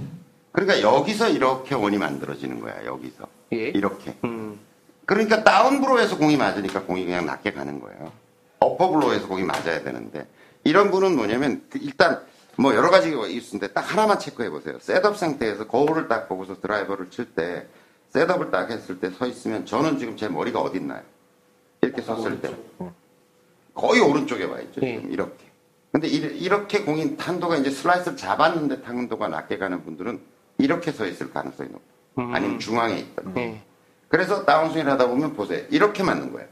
그러니까 0.50 0.83
여기서 0.83 1.31
이렇게 1.31 1.75
원이 1.75 1.97
만들어지는 1.97 2.61
거야, 2.61 2.85
여기서. 2.85 3.26
예. 3.54 3.69
이렇게. 3.69 4.14
음. 4.25 4.59
그러니까 5.07 5.42
다운브로에서 5.42 6.19
공이 6.19 6.37
맞으니까 6.37 6.83
공이 6.83 7.04
그냥 7.04 7.25
낮게 7.25 7.52
가는 7.52 7.81
거예요. 7.81 8.12
어퍼블로에서 8.62 9.28
공이 9.28 9.42
맞아야 9.45 9.83
되는데 9.83 10.26
이런 10.64 10.90
분은 10.90 11.16
뭐냐면 11.16 11.62
그 11.71 11.78
일단 11.83 12.21
뭐 12.57 12.75
여러 12.75 12.90
가지가 12.90 13.26
있는데 13.28 13.69
딱 13.73 13.81
하나만 13.81 14.19
체크해 14.19 14.50
보세요. 14.50 14.78
셋업 14.81 15.16
상태에서 15.16 15.66
거울을 15.66 16.09
딱 16.09 16.28
보고서 16.28 16.61
드라이버를 16.61 17.11
칠 17.11 17.35
때 17.35 17.66
셋업을 18.11 18.50
딱 18.50 18.71
했을 18.71 19.00
때 19.00 19.11
서 19.11 19.26
있으면 19.26 19.64
저는 19.64 19.99
지금 19.99 20.16
제 20.16 20.28
머리가 20.28 20.61
어디 20.61 20.78
있나요? 20.78 21.00
이렇게 21.81 22.02
섰을 22.02 22.40
때 22.40 22.54
거의 23.75 24.00
오른쪽에 24.00 24.45
와 24.45 24.61
있죠. 24.61 24.81
네. 24.81 25.02
이렇게. 25.09 25.45
근데 25.90 26.09
이- 26.09 26.16
이렇게 26.16 26.83
공인 26.85 27.16
탄도가 27.16 27.57
이제 27.57 27.71
슬라이스를 27.71 28.16
잡았는데 28.16 28.83
탄도가 28.83 29.28
낮게 29.28 29.59
가는 29.59 29.83
분들은 29.85 30.21
이렇게 30.59 30.92
서 30.92 31.07
있을 31.07 31.33
가능성이 31.33 31.71
높아요. 31.71 31.88
음. 32.19 32.35
아니면 32.35 32.59
중앙에 32.59 32.99
있다. 32.99 33.23
네. 33.35 33.62
그래서 34.09 34.45
다운스윙을 34.45 34.92
하다 34.92 35.09
보면 35.09 35.33
보세요. 35.35 35.64
이렇게 35.71 36.02
맞는 36.02 36.33
거예요. 36.33 36.49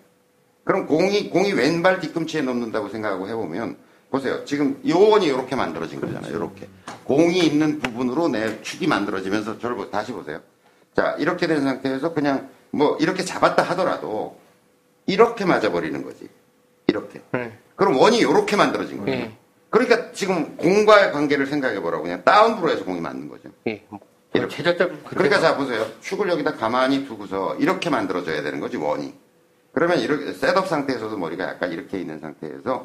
그럼 0.64 0.86
공이, 0.86 1.30
공이 1.30 1.52
왼발 1.52 2.00
뒤꿈치에 2.00 2.42
넣는다고 2.42 2.88
생각하고 2.88 3.28
해보면, 3.28 3.76
보세요. 4.10 4.44
지금 4.44 4.80
요원이 4.86 5.26
이렇게 5.26 5.54
만들어진 5.56 6.00
거잖아요. 6.00 6.34
이렇게. 6.34 6.68
공이 7.04 7.38
있는 7.38 7.78
부분으로 7.78 8.28
내 8.28 8.60
축이 8.62 8.86
만들어지면서 8.86 9.58
저를 9.58 9.76
보- 9.76 9.90
다시 9.90 10.12
보세요. 10.12 10.40
자, 10.96 11.14
이렇게 11.18 11.46
된 11.46 11.62
상태에서 11.62 12.12
그냥 12.12 12.48
뭐 12.72 12.96
이렇게 13.00 13.24
잡았다 13.24 13.62
하더라도 13.62 14.36
이렇게 15.06 15.44
맞아버리는 15.44 16.02
거지. 16.02 16.28
이렇게. 16.88 17.20
네. 17.32 17.56
그럼 17.76 17.96
원이 17.98 18.18
이렇게 18.18 18.56
만들어진 18.56 18.98
거예요. 19.04 19.18
네. 19.26 19.36
그러니까 19.70 20.10
지금 20.12 20.56
공과의 20.56 21.12
관계를 21.12 21.46
생각해 21.46 21.80
보라고 21.80 22.02
그냥 22.02 22.24
다운브로 22.24 22.70
해서 22.72 22.84
공이 22.84 23.00
맞는 23.00 23.28
거죠. 23.28 23.48
예. 23.68 23.84
이렇게. 24.34 24.56
최저점. 24.56 25.02
그러니까 25.06 25.38
자 25.38 25.56
보세요. 25.56 25.86
축을 26.00 26.28
여기다 26.28 26.54
가만히 26.56 27.06
두고서 27.06 27.54
이렇게 27.60 27.90
만들어져야 27.90 28.42
되는 28.42 28.58
거지 28.58 28.76
원이. 28.76 29.14
그러면 29.72 30.00
이렇게 30.00 30.32
셋업 30.32 30.68
상태에서도 30.68 31.16
머리가 31.16 31.44
약간 31.44 31.72
이렇게 31.72 31.98
있는 31.98 32.18
상태에서 32.20 32.84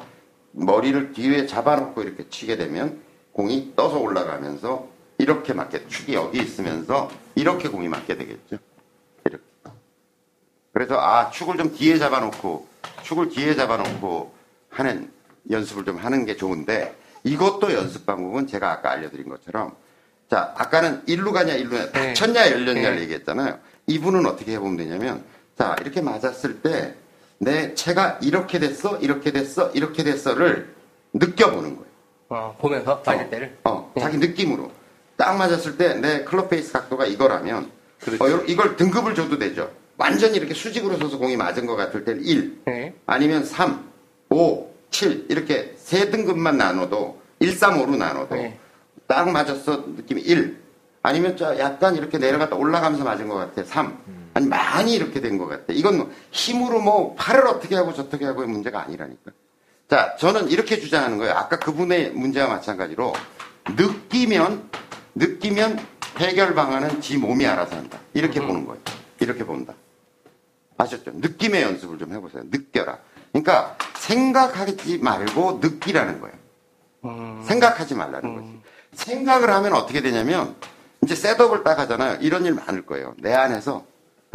머리를 0.52 1.12
뒤에 1.12 1.46
잡아놓고 1.46 2.02
이렇게 2.02 2.28
치게 2.28 2.56
되면 2.56 3.00
공이 3.32 3.74
떠서 3.76 3.98
올라가면서 3.98 4.88
이렇게 5.18 5.52
맞게 5.52 5.88
축이 5.88 6.14
여기 6.14 6.38
있으면서 6.38 7.10
이렇게 7.34 7.68
공이 7.68 7.88
맞게 7.88 8.16
되겠죠. 8.16 8.58
이렇게. 9.24 9.44
그래서 10.72 10.98
아 10.98 11.30
축을 11.30 11.56
좀 11.56 11.74
뒤에 11.74 11.98
잡아놓고 11.98 12.66
축을 13.02 13.28
뒤에 13.30 13.54
잡아놓고 13.54 14.34
하는 14.70 15.10
연습을 15.50 15.84
좀 15.84 15.96
하는 15.96 16.24
게 16.24 16.36
좋은데 16.36 16.96
이것도 17.24 17.72
연습 17.72 18.06
방법은 18.06 18.46
제가 18.46 18.70
아까 18.70 18.92
알려드린 18.92 19.28
것처럼 19.28 19.74
자 20.30 20.54
아까는 20.56 21.02
일루 21.06 21.32
가냐 21.32 21.54
일루 21.54 21.70
가냐 21.70 21.92
네. 21.92 22.14
닫혔냐 22.14 22.50
열렸냐를 22.52 22.96
네. 22.96 23.02
얘기했잖아요. 23.02 23.58
이분은 23.86 24.26
어떻게 24.26 24.52
해보면 24.52 24.76
되냐면 24.76 25.24
자 25.56 25.76
이렇게 25.80 26.00
맞았을 26.00 26.60
때 26.62 26.94
내 27.38 27.74
체가 27.74 28.18
이렇게 28.22 28.58
됐어 28.58 28.96
이렇게 28.96 29.30
됐어 29.30 29.70
이렇게 29.72 30.02
됐어를 30.04 30.74
느껴보는 31.12 31.76
거예요. 31.76 31.86
어, 32.30 32.56
보면서 32.58 33.02
맞을 33.04 33.28
때를. 33.28 33.58
어, 33.64 33.92
네. 33.94 34.00
자기 34.00 34.16
느낌으로. 34.16 34.70
딱 35.18 35.36
맞았을 35.36 35.76
때 35.76 35.94
내 35.96 36.24
클럽 36.24 36.48
페이스 36.48 36.72
각도가 36.72 37.04
이거라면 37.04 37.70
어, 38.20 38.30
요- 38.30 38.42
이걸 38.46 38.76
등급을 38.76 39.14
줘도 39.14 39.38
되죠. 39.38 39.70
완전히 39.98 40.36
이렇게 40.38 40.54
수직으로 40.54 40.96
서서 40.96 41.18
공이 41.18 41.36
맞은 41.36 41.66
것 41.66 41.76
같을 41.76 42.04
때는 42.06 42.22
1, 42.24 42.62
네. 42.64 42.94
아니면 43.06 43.44
3, 43.44 43.84
5, 44.30 44.70
7 44.90 45.26
이렇게 45.28 45.74
세 45.78 46.10
등급만 46.10 46.56
나눠도 46.56 47.20
1, 47.40 47.52
3, 47.52 47.74
5로 47.78 47.96
나눠도 47.98 48.34
네. 48.34 48.58
딱 49.06 49.28
맞았어 49.30 49.84
느낌이 49.96 50.22
1 50.22 50.56
아니면 51.02 51.36
저 51.36 51.58
약간 51.58 51.96
이렇게 51.96 52.16
내려갔다 52.18 52.56
올라가면서 52.56 53.04
맞은 53.04 53.28
것 53.28 53.34
같아 53.36 53.62
3 53.62 53.98
아니 54.36 54.46
많이 54.46 54.94
이렇게 54.94 55.20
된 55.22 55.38
것 55.38 55.46
같아 55.46 55.64
이건 55.72 55.96
뭐 55.96 56.10
힘으로 56.30 56.80
뭐 56.80 57.14
팔을 57.14 57.46
어떻게 57.46 57.74
하고 57.74 57.94
저떻게 57.94 58.26
하고의 58.26 58.48
문제가 58.48 58.82
아니라니까 58.82 59.32
자 59.88 60.14
저는 60.18 60.50
이렇게 60.50 60.78
주장하는 60.78 61.16
거예요 61.16 61.32
아까 61.34 61.58
그분의 61.58 62.10
문제와 62.12 62.48
마찬가지로 62.48 63.14
느끼면 63.76 64.70
느끼면 65.14 65.78
해결 66.18 66.54
방안은 66.54 67.00
지 67.00 67.16
몸이 67.16 67.46
알아서 67.46 67.76
한다 67.76 67.98
이렇게 68.12 68.40
보는 68.40 68.66
거예요 68.66 68.82
이렇게 69.20 69.44
본다 69.44 69.72
아셨죠? 70.78 71.12
느낌의 71.14 71.62
연습을 71.62 71.96
좀 71.98 72.12
해보세요. 72.12 72.42
느껴라. 72.50 72.98
그러니까 73.32 73.78
생각하지 73.96 74.98
말고 74.98 75.60
느끼라는 75.62 76.20
거예요. 76.20 76.36
음. 77.06 77.42
생각하지 77.46 77.94
말라는 77.94 78.34
거지. 78.34 78.60
생각을 78.92 79.48
하면 79.54 79.72
어떻게 79.72 80.02
되냐면 80.02 80.54
이제 81.02 81.14
셋업을 81.14 81.64
딱 81.64 81.78
하잖아요. 81.78 82.18
이런 82.20 82.44
일 82.44 82.52
많을 82.52 82.84
거예요. 82.84 83.14
내 83.16 83.32
안에서 83.32 83.86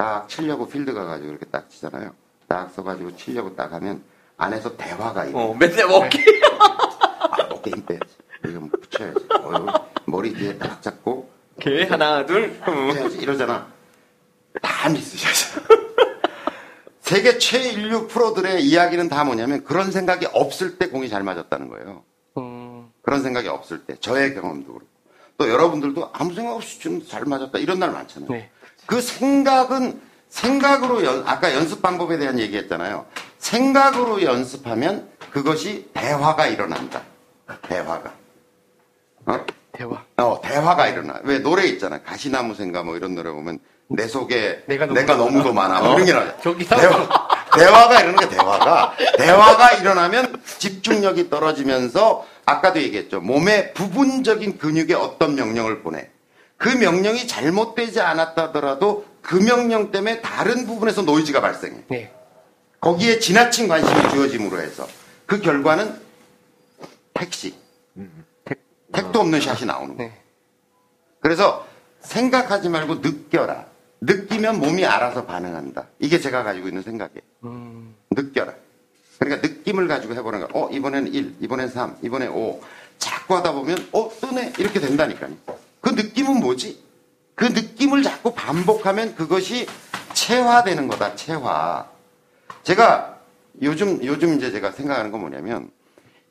딱 0.02 0.28
치려고 0.28 0.68
필드 0.68 0.96
가가지고 0.96 1.30
이렇게 1.30 1.46
딱 1.46 1.70
치잖아요. 1.70 2.16
딱 2.48 2.72
써가지고 2.72 3.16
치려고 3.18 3.56
딱 3.56 3.72
하면 3.74 4.02
안에서 4.36 4.76
대화가 4.76 5.26
있고 5.26 5.40
어, 5.40 5.54
맨날 5.54 5.88
먹기. 5.88 6.18
아, 6.50 7.38
어깨 7.52 7.70
힘 7.70 7.86
빼야지. 7.86 8.08
이거 8.48 8.60
뭐 8.62 8.70
붙여야지. 8.72 9.28
어, 9.44 9.90
머리 10.06 10.34
뒤에 10.34 10.58
딱 10.58 10.82
잡고 10.82 11.30
오케이, 11.58 11.84
하나, 11.84 12.26
둘. 12.26 12.60
음. 12.68 12.92
해야지. 12.98 13.20
이러잖아. 13.20 13.68
다 14.60 14.90
미스샷이야. 14.90 15.66
세계 17.02 17.38
최인류 17.38 18.08
프로들의 18.08 18.64
이야기는 18.66 19.08
다 19.08 19.24
뭐냐면 19.24 19.64
그런 19.64 19.92
생각이 19.92 20.26
없을 20.34 20.80
때 20.80 20.88
공이 20.90 21.10
잘 21.10 21.22
맞았다는 21.22 21.70
거예요. 21.70 22.04
음. 22.40 22.90
그런 23.04 23.22
생각이 23.22 23.48
없을 23.50 23.86
때. 23.86 23.96
저의 24.00 24.34
경험도 24.34 24.74
그렇고. 24.74 24.88
또 25.38 25.48
여러분들도 25.48 26.10
아무 26.12 26.34
생각 26.34 26.56
없이 26.56 26.80
좀 26.80 27.06
잘 27.06 27.26
맞았다. 27.26 27.60
이런 27.60 27.78
날 27.78 27.92
많잖아요. 27.92 28.32
네. 28.32 28.50
그 28.92 29.00
생각은 29.02 30.02
생각으로 30.28 31.06
연- 31.06 31.24
아까 31.26 31.54
연습 31.54 31.82
방법에 31.82 32.18
대한 32.18 32.38
얘기했잖아요. 32.40 33.06
생각으로 33.40 34.22
연습하면 34.22 35.08
그것이 35.32 35.90
대화가 35.94 36.48
일어난다. 36.48 37.02
대화가. 37.70 38.12
어? 39.28 39.40
대화. 39.72 40.04
어, 40.18 40.42
대화가 40.44 40.90
일어나. 40.90 41.22
왜 41.24 41.40
노래 41.40 41.68
있잖아. 41.68 42.02
가시나무 42.02 42.54
생가 42.54 42.84
뭐 42.84 42.98
이런 42.98 43.16
노래 43.16 43.32
보면 43.32 43.60
내 43.88 44.10
속에 44.10 44.64
내가 44.68 44.86
내가, 44.88 45.16
너무 45.16 45.32
너무 45.32 45.44
더 45.44 45.54
많아. 45.54 45.80
뭐 45.80 45.94
이런 45.94 46.06
게 46.06 46.12
나와. 46.12 46.26
저기 46.44 46.68
대화. 46.68 47.28
대화가 47.56 48.02
이러는 48.02 48.20
게 48.20 48.28
대화가 48.28 48.94
대화가 49.18 49.72
일어나면 49.76 50.42
집중력이 50.58 51.30
떨어지면서 51.30 52.26
아까도 52.46 52.82
얘기했죠. 52.82 53.22
몸의 53.22 53.74
부분적인 53.74 54.58
근육에 54.58 54.94
어떤 54.96 55.36
명령을 55.36 55.82
보내. 55.82 56.10
그 56.62 56.70
명령이 56.70 57.28
잘못되지 57.28 58.02
않았다더라도 58.02 59.04
그 59.24 59.36
명령 59.36 59.90
때문에 59.90 60.22
다른 60.22 60.68
부분에서 60.68 61.02
노이즈가 61.02 61.42
발생해. 61.42 61.86
네. 61.88 62.14
거기에 62.80 63.18
지나친 63.18 63.68
관심이 63.68 64.10
주어짐으로 64.12 64.62
해서 64.62 64.88
그 65.26 65.42
결과는 65.42 66.00
택시. 67.16 67.56
택도 68.94 69.22
없는 69.22 69.42
샷이 69.42 69.66
나오는 69.66 69.98
거예요. 69.98 70.12
네. 70.12 70.22
그래서 71.20 71.66
생각하지 72.02 72.70
말고 72.70 72.96
느껴라. 72.96 73.66
느끼면 74.02 74.60
몸이 74.60 74.86
알아서 74.86 75.26
반응한다. 75.26 75.88
이게 75.98 76.20
제가 76.20 76.44
가지고 76.44 76.68
있는 76.68 76.84
생각이에요. 76.84 77.22
음, 77.46 77.96
느껴라. 78.12 78.54
그러니까 79.18 79.48
느낌을 79.48 79.88
가지고 79.88 80.14
해보는 80.14 80.42
거야. 80.42 80.50
어, 80.54 80.70
이번에는 80.70 81.12
1, 81.12 81.38
이번엔 81.40 81.70
3, 81.70 81.98
이번엔 82.04 82.30
5. 82.30 82.62
자꾸 83.00 83.36
하다 83.36 83.54
보면, 83.54 83.90
어, 83.94 84.12
뜨네. 84.20 84.54
이렇게 84.60 84.80
된다니까요. 84.80 85.36
그 85.82 85.90
느낌은 85.90 86.40
뭐지? 86.40 86.82
그 87.36 87.46
느낌을 87.46 88.04
자꾸 88.04 88.34
반복하면 88.34 89.16
그것이 89.16 89.68
체화되는 90.14 90.88
거다, 90.88 91.16
체화. 91.16 91.90
제가 92.64 93.20
요즘, 93.62 94.04
요즘 94.04 94.36
이제 94.38 94.52
제가 94.52 94.72
생각하는 94.72 95.12
건 95.12 95.22
뭐냐면, 95.22 95.72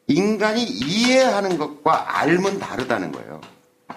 인간이 0.07 0.63
이해하는 0.65 1.59
것과 1.59 2.21
알면 2.21 2.59
다르다는 2.59 3.13
거예요. 3.13 3.41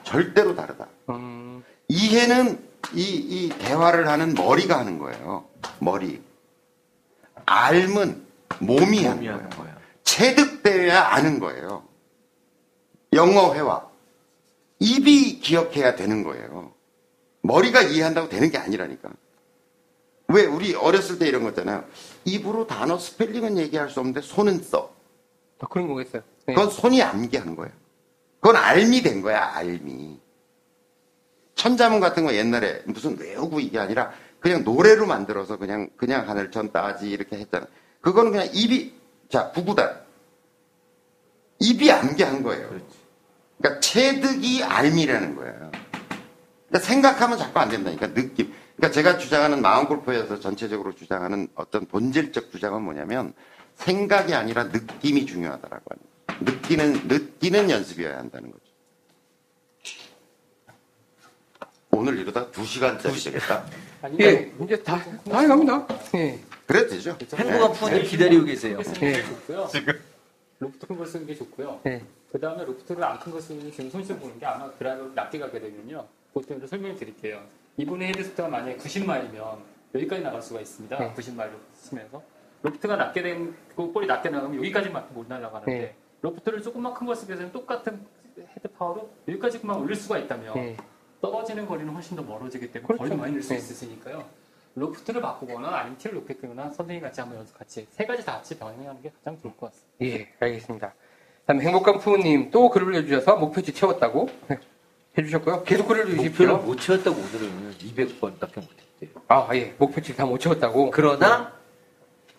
절대로 0.04 0.56
다르다. 0.56 0.88
음, 1.10 1.64
이해는 1.88 2.60
이, 2.94 3.04
이 3.04 3.50
대화를 3.60 4.08
하는 4.08 4.34
머리가 4.34 4.78
하는 4.80 5.00
거예요. 5.00 5.46
머리. 5.80 6.22
알면 7.46 8.26
몸이 8.60 9.06
하는 9.06 9.16
몸이 9.18 9.28
거예요. 9.28 9.34
하는 9.34 9.50
거야. 9.52 9.78
체득되어야 10.04 11.02
아는 11.02 11.40
거예요. 11.40 11.84
영어 13.14 13.54
회화. 13.54 13.93
입이 14.84 15.40
기억해야 15.40 15.96
되는 15.96 16.24
거예요. 16.24 16.74
머리가 17.42 17.82
이해한다고 17.82 18.28
되는 18.28 18.52
게 18.52 18.58
아니라니까. 18.58 19.10
왜 20.28 20.46
우리 20.46 20.76
어렸을 20.76 21.20
때 21.20 21.28
이런 21.28 21.44
거잖아요. 21.44 21.86
입으로 22.26 22.68
단어 22.68 22.98
스펠링은 22.98 23.58
얘기할 23.60 23.90
수 23.90 24.02
없는데 24.02 24.20
손은 24.22 24.62
써. 24.62 24.94
더 25.58 25.68
그런 25.68 25.88
거겠어요. 25.88 26.22
네. 26.48 26.54
그건 26.54 26.70
손이 26.70 27.02
암기한 27.02 27.56
거예요. 27.56 27.72
그건 28.42 28.58
알미 28.58 29.02
된 29.04 29.22
거야, 29.22 29.54
알미. 29.54 30.20
천자문 31.56 32.02
같은 32.02 32.26
거 32.26 32.34
옛날에 32.34 32.82
무슨 32.86 33.18
외우고 33.18 33.62
이게 33.62 33.80
아니라 33.80 34.12
그냥 34.42 34.66
노래로 34.66 35.06
만들어서 35.06 35.58
그냥, 35.58 35.90
그냥 35.96 36.28
하늘 36.28 36.52
천 36.52 36.74
따지 36.74 37.10
이렇게 37.10 37.38
했잖아. 37.38 37.68
그거는 38.02 38.32
그냥 38.32 38.50
입이, 38.52 38.94
자, 39.30 39.50
부구단. 39.54 40.02
입이 41.60 41.90
암기한 41.90 42.44
거예요. 42.44 42.68
그 42.70 43.03
러니까 43.64 43.80
체득이 43.80 44.64
알미라는 44.64 45.36
거예요. 45.36 45.72
그러니까 46.68 46.80
생각하면 46.80 47.38
자꾸 47.38 47.60
안 47.60 47.70
된다니까, 47.70 48.14
느낌. 48.14 48.54
그러니까 48.76 48.94
제가 48.94 49.18
주장하는 49.18 49.62
마음 49.62 49.88
골프에서 49.88 50.40
전체적으로 50.40 50.94
주장하는 50.94 51.48
어떤 51.56 51.86
본질적 51.86 52.52
주장은 52.52 52.82
뭐냐면 52.82 53.34
생각이 53.76 54.34
아니라 54.34 54.66
느낌이 54.66 55.26
중요하다라고 55.26 55.84
하는 55.90 56.04
거예요. 56.28 56.54
느끼는, 56.54 57.08
느끼는 57.08 57.70
연습이어야 57.70 58.18
한다는 58.18 58.52
거죠. 58.52 58.64
오늘 61.92 62.18
이러다 62.20 62.50
두 62.52 62.66
시간짜리 62.66 63.18
되겠다. 63.20 63.64
아니, 64.02 64.18
예, 64.20 64.52
이제 64.64 64.82
다, 64.84 65.00
다 65.30 65.40
해갑니다. 65.40 65.88
예. 66.16 66.40
그래도 66.66 66.90
되죠. 66.90 67.16
행복한 67.36 67.72
네. 67.72 67.80
푸님 67.80 68.04
기다리고 68.04 68.46
계세요. 68.46 68.80
예. 69.02 69.24
좋고요. 69.24 69.70
로프트 70.64 70.88
큰 70.88 70.98
걸 70.98 71.06
쓰는 71.08 71.26
게 71.26 71.36
좋고요. 71.36 71.82
예. 71.86 72.02
그 72.32 72.40
다음에 72.40 72.64
로프트를 72.66 73.04
안 73.04 73.20
큰 73.20 73.32
거 73.32 73.40
쓰는 73.40 73.72
지금 73.72 73.90
손실 73.90 74.18
보는 74.18 74.40
게 74.40 74.46
아마 74.46 74.70
드라이버를 74.72 75.14
낮게 75.16 75.40
가게 75.40 75.60
되면요. 75.60 76.06
때문에 76.48 76.66
설명을 76.68 76.96
드릴게요. 76.96 77.42
이분의 77.78 78.10
head 78.10 78.24
speed가 78.24 78.48
만약에 78.48 78.78
90마일이면 78.78 79.58
여기까지 79.94 80.22
나갈 80.24 80.42
수가 80.42 80.60
있습니다. 80.62 80.98
네. 80.98 81.14
90마일로 81.14 81.52
치면서. 81.80 82.22
로프트가 82.64 82.96
낮게 82.96 83.22
된, 83.22 83.56
그 83.76 83.92
볼이 83.92 84.08
낮게 84.08 84.30
나가면 84.30 84.58
여기까지만 84.58 85.08
못 85.14 85.28
날아가는데 85.28 85.72
네. 85.80 85.96
로프트를 86.22 86.62
조금만 86.64 86.94
큰 86.94 87.06
걸 87.06 87.16
쓰게 87.16 87.36
되면 87.36 87.52
똑같은 87.52 88.00
head 88.38 88.68
power로 88.70 89.10
여기까지만 89.28 89.78
올릴 89.78 89.96
수가 89.96 90.18
있다면 90.20 90.58
예. 90.58 90.78
떨어지는 91.22 91.68
거리는 91.68 91.94
훨씬 91.94 92.16
더 92.18 92.24
멀어지기 92.24 92.72
때문에 92.72 92.88
그렇죠. 92.88 93.00
거리를 93.00 93.18
많이 93.18 93.34
낼수 93.34 93.50
네. 93.50 93.56
있으니까요. 93.58 94.26
로프트를 94.76 95.22
바꾸거나 95.22 95.68
아니면 95.70 95.98
티를 95.98 96.16
높게 96.16 96.34
꽂거나 96.34 96.70
선생님 96.72 97.02
같이 97.04 97.22
한번 97.22 97.40
연습 97.40 97.58
같이 97.58 97.86
세 97.92 98.06
가지 98.06 98.26
다 98.26 98.34
같이 98.34 98.58
병행하는 98.58 99.02
게 99.02 99.12
가장 99.24 99.40
좋을 99.40 99.56
것 99.56 99.72
같습니다. 99.72 99.90
예, 100.02 100.30
알겠습니다. 100.40 100.94
다음에 101.46 101.64
행복한 101.66 102.00
푸우님 102.00 102.50
또 102.52 102.70
글을 102.70 102.88
올려주셔서 102.88 103.36
목표치 103.36 103.74
채웠다고 103.74 104.30
해주셨고요. 105.18 105.64
계속 105.64 105.88
글을 105.88 106.06
목표를 106.06 106.16
올려주십시오. 106.54 106.58
못 106.58 106.80
채웠다고 106.80 107.16
오늘은 107.18 107.72
200번밖에 107.78 108.56
못했대요. 108.56 109.10
아, 109.28 109.48
예, 109.54 109.74
목표치 109.78 110.16
다 110.16 110.26
못 110.26 110.40
채웠다고. 110.40 110.90
그러나 110.92 111.54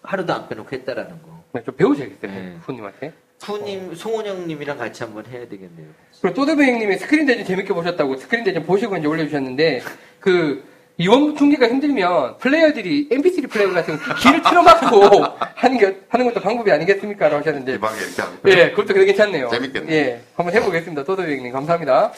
하루도 0.02 0.32
안 0.34 0.48
빼놓고 0.48 0.68
했다라는 0.74 1.22
거. 1.22 1.44
네, 1.52 1.62
좀 1.62 1.76
배우셔야겠어요, 1.76 2.30
네. 2.32 2.56
푸우님한테. 2.62 3.12
푸님, 3.38 3.94
송원영님이랑 3.94 4.78
같이 4.78 5.02
한번 5.04 5.24
해야 5.26 5.46
되겠네요. 5.46 5.86
그리고 6.20 6.34
또드베 6.34 6.64
형님이 6.72 6.96
스크린 6.98 7.26
대전 7.26 7.44
재밌게 7.44 7.72
보셨다고 7.74 8.16
스크린 8.16 8.42
대전 8.44 8.64
보시고 8.64 8.96
이제 8.96 9.06
올려주셨는데 9.06 9.82
그 10.18 10.64
이원 10.96 11.36
중계가 11.36 11.68
힘들면 11.68 12.38
플레이어들이 12.38 13.08
MP3 13.10 13.50
플레이어 13.50 13.72
같은 13.72 13.98
거 13.98 14.14
귀를 14.14 14.42
틀어막고 14.42 15.24
하는 15.56 15.78
게 15.78 16.00
하는 16.08 16.26
것도 16.26 16.40
방법이 16.40 16.70
아니겠습니까? 16.70 17.28
라고 17.28 17.40
하셨는데 17.40 17.72
이렇게. 17.72 18.60
예, 18.60 18.70
그것도 18.70 18.94
되게 18.94 19.06
괜찮네요. 19.06 19.48
재밌겠네요. 19.48 19.92
예, 19.92 20.20
한번 20.36 20.54
해보겠습니다. 20.54 21.02
형님 21.02 21.52
감사합니다. 21.52 22.12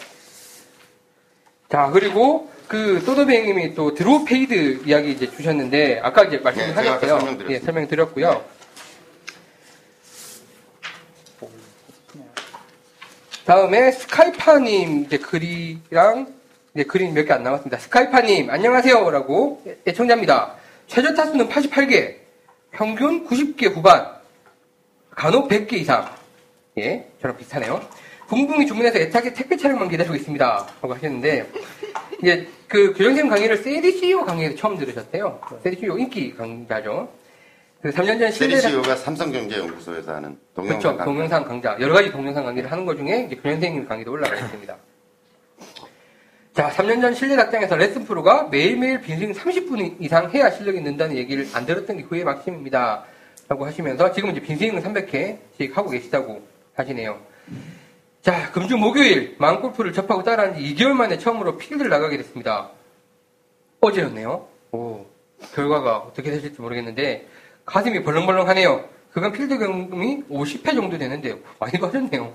자 1.71 1.91
그리고 1.91 2.51
그 2.69 3.03
또드베 3.07 3.39
형님이 3.39 3.75
또 3.75 3.95
드로우 3.95 4.25
페이드 4.27 4.83
이야기 4.85 5.13
이제 5.13 5.31
주셨는데 5.31 6.01
아까 6.03 6.25
이제 6.25 6.37
네, 6.37 6.43
제가 6.43 6.51
아까 6.53 6.83
말씀하셨어요. 6.83 7.09
설명드렸습니다. 7.21 7.53
예, 7.55 7.59
설명 7.61 7.89
드렸고요. 7.89 8.45
다음에 13.47 13.93
스카이파님 13.93 15.05
이제 15.05 15.19
글이랑 15.19 16.36
이제 16.77 16.85
글이 16.85 17.11
몇 17.13 17.25
개 17.25 17.33
안 17.33 17.43
남았습니다. 17.43 17.79
스카이파님 17.79 18.51
안녕하세요 18.51 19.11
라고 19.11 19.63
애청자입니다. 19.87 20.57
최저 20.87 21.15
타수는 21.15 21.49
88개, 21.49 22.17
평균 22.71 23.27
90개 23.27 23.73
후반, 23.75 24.07
간혹 25.11 25.49
100개 25.49 25.73
이상. 25.73 26.07
예, 26.77 27.09
저랑 27.23 27.39
비슷하네요. 27.39 27.81
붕붕이 28.29 28.67
주문해서 28.67 28.99
애타게 28.99 29.33
택배 29.33 29.57
차량만 29.57 29.89
기다리고 29.89 30.15
있습니다. 30.17 30.67
라고 30.83 30.95
하셨는데, 30.95 31.47
이제 32.23 32.47
그 32.69 32.93
교정쌤 32.93 33.31
강의를 33.31 33.57
세리CEO 33.57 34.27
강의에서 34.27 34.57
처음 34.57 34.77
들으셨대요. 34.77 35.41
세리CEO 35.63 35.97
인기 35.99 36.35
강좌죠. 36.37 37.09
그 37.81 37.89
3년 37.91 38.19
전 38.19 38.31
실내 38.33 38.61
세리시오가 38.61 38.97
삼성경제연구소에서 38.97 40.15
하는 40.15 40.39
동영상 40.55 40.79
그렇죠. 40.81 40.99
강의. 40.99 41.05
동영상 41.15 41.45
강좌. 41.45 41.77
여러 41.81 41.95
가지 41.95 42.11
동영상 42.13 42.45
강의를 42.45 42.71
하는 42.71 42.85
것 42.85 42.97
중에 42.97 43.25
이제 43.27 43.37
교장선생님 43.37 43.89
강의도 43.89 44.13
올라가 44.13 44.35
있습니다. 44.37 44.77
자, 46.57 46.71
3년 46.71 47.03
전 47.03 47.13
실내 47.13 47.37
닭장에서 47.37 47.77
레슨 47.77 48.07
프로가 48.07 48.45
매일매일 48.45 49.03
빈승 49.03 49.31
30분 49.33 49.97
이상 50.01 50.31
해야 50.31 50.51
실력이 50.51 50.81
는다는 50.81 51.19
얘기를 51.19 51.47
안 51.53 51.67
들었던 51.67 51.99
게 51.99 52.03
후회 52.03 52.25
막심입니다. 52.25 53.05
라고 53.47 53.67
하시면서 53.67 54.11
지금 54.13 54.31
이제 54.31 54.41
빈스윙을 54.41 54.81
300회씩 54.81 55.75
하고 55.75 55.91
계시다고 55.91 56.41
하시네요. 56.73 57.21
자, 58.23 58.51
금주 58.53 58.79
목요일 58.79 59.37
마음골프를 59.39 59.93
접하고 59.93 60.23
따라한 60.23 60.55
지 60.55 60.75
2개월 60.75 60.93
만에 60.93 61.19
처음으로 61.19 61.59
필드를 61.59 61.91
나가게 61.91 62.17
됐습니다. 62.17 62.71
어제였네요. 63.81 64.49
오, 64.73 65.05
결과가 65.55 65.99
어떻게 65.99 66.31
되실지 66.31 66.63
모르겠는데 66.63 67.29
가슴이 67.67 68.03
벌렁벌렁하네요. 68.03 68.83
그간 69.13 69.33
필드 69.33 69.59
경험이 69.59 70.25
50회 70.31 70.75
정도 70.75 70.97
되는데 70.97 71.39
많이 71.59 71.79
가졌네요. 71.79 72.35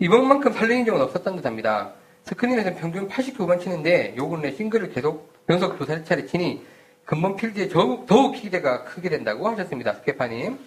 이번만큼 0.00 0.52
설레인 0.52 0.84
적은 0.84 1.00
없었던 1.00 1.36
듯합니다. 1.36 1.94
스크린에서는 2.24 2.78
평균 2.78 3.08
80개 3.08 3.38
후반 3.38 3.60
치는데 3.60 4.14
요 4.16 4.28
근래 4.28 4.52
싱글을 4.52 4.92
계속 4.92 5.32
연속 5.48 5.78
두세 5.78 6.02
차례 6.04 6.26
치니 6.26 6.64
금번 7.04 7.36
필드에 7.36 7.68
더욱, 7.68 8.06
더욱 8.06 8.32
기대가 8.32 8.84
크게 8.84 9.10
된다고 9.10 9.46
하셨습니다. 9.48 9.92
스케파님. 9.94 10.58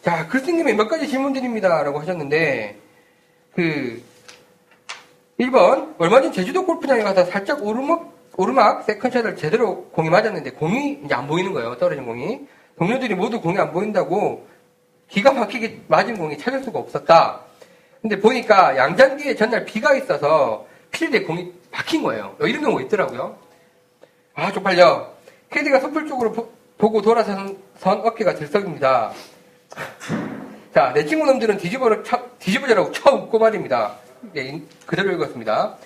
자, 0.00 0.26
글쓴님의 0.28 0.74
몇 0.74 0.88
가지 0.88 1.06
질문 1.06 1.34
드립니다. 1.34 1.82
라고 1.82 2.00
하셨는데 2.00 2.78
그 3.54 4.02
1번 5.38 5.94
얼마 5.98 6.22
전 6.22 6.32
제주도 6.32 6.64
골프장에 6.64 7.02
가서 7.02 7.24
살짝 7.26 7.62
오르막 7.62 8.16
오르막 8.38 8.84
세컨샷을 8.84 9.36
제대로 9.36 9.84
공이 9.90 10.08
맞았는데 10.08 10.52
공이 10.52 11.02
이제 11.04 11.14
안 11.14 11.26
보이는 11.26 11.52
거예요. 11.52 11.76
떨어진 11.76 12.06
공이. 12.06 12.46
동료들이 12.78 13.14
모두 13.14 13.40
공이 13.40 13.58
안 13.58 13.72
보인다고 13.72 14.46
기가 15.08 15.32
막히게 15.32 15.82
맞은 15.88 16.16
공이 16.16 16.38
찾을 16.38 16.62
수가 16.62 16.78
없었다. 16.78 17.40
근데 18.00 18.18
보니까 18.18 18.76
양장기에 18.76 19.34
전날 19.34 19.64
비가 19.64 19.94
있어서 19.94 20.66
필드에 20.96 21.22
공이 21.24 21.52
박힌 21.70 22.02
거예요. 22.02 22.36
이런 22.40 22.62
경우가 22.62 22.82
있더라고요. 22.82 23.38
아, 24.34 24.50
쪽팔려. 24.52 25.12
캐디가 25.50 25.80
섣불 25.80 26.06
쪽으로 26.08 26.32
보- 26.32 26.50
보고 26.78 27.02
돌아선 27.02 27.58
선 27.78 28.00
어깨가 28.00 28.34
들썩입니다. 28.34 29.12
자, 30.74 30.92
내 30.94 31.04
친구 31.04 31.26
놈들은 31.26 31.58
뒤집어, 31.58 32.02
쳐, 32.02 32.30
뒤집어져라고 32.38 32.92
쳐 32.92 33.14
웃고 33.14 33.38
말입니다. 33.38 33.96
예, 34.36 34.60
그대로 34.86 35.12
읽었습니다. 35.12 35.76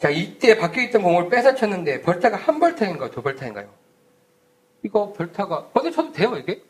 자, 0.00 0.10
이때 0.10 0.56
박혀있던 0.58 1.02
공을 1.02 1.28
뺏어 1.28 1.54
쳤는데 1.54 2.02
벌타가 2.02 2.36
한 2.36 2.58
벌타인가요? 2.58 3.10
두 3.10 3.22
벌타인가요? 3.22 3.68
이거 4.82 5.12
벌타가, 5.12 5.68
어디 5.72 5.90
쳐도 5.92 6.12
돼요, 6.12 6.36
이게? 6.36 6.62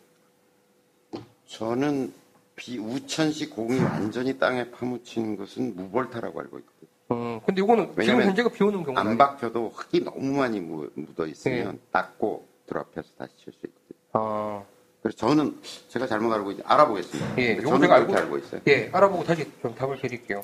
저는 1.49 2.13
비 2.55 2.79
우천시 2.79 3.51
공이 3.51 3.79
완전히 3.81 4.39
땅에 4.39 4.71
파묻히는 4.71 5.37
것은 5.37 5.75
무벌타라고 5.77 6.41
알고 6.41 6.59
있거든요. 6.61 6.86
음, 7.11 7.41
근데 7.47 7.63
이거는 7.63 7.95
지금 8.01 8.23
현재가 8.23 8.49
비 8.51 8.65
오는 8.65 8.83
경우가 8.83 9.01
안 9.01 9.17
박혀도 9.17 9.71
흙이 9.71 10.05
너무 10.05 10.39
많이 10.39 10.61
무- 10.61 10.89
묻어 10.95 11.27
있으면 11.27 11.73
네. 11.73 11.79
닦고 11.93 12.47
드랍해서 12.67 13.09
다시 13.17 13.33
칠 13.37 13.53
수 13.53 13.61
있거든요. 13.67 13.99
아, 14.13 14.63
그래서 15.03 15.17
저는 15.19 15.57
제가 15.89 16.07
잘못 16.09 16.33
알고 16.33 16.51
있, 16.53 16.59
알아보겠습니다. 16.65 17.39
예, 17.39 17.61
저는 17.61 17.81
제가 17.83 18.01
알고- 18.01 18.17
알고 18.17 18.39
있어요. 18.39 18.61
예, 18.67 18.91
알아보고 18.93 19.23
다시 19.25 19.49
좀 19.63 19.73
답을 19.75 20.01
드릴게요. 20.01 20.43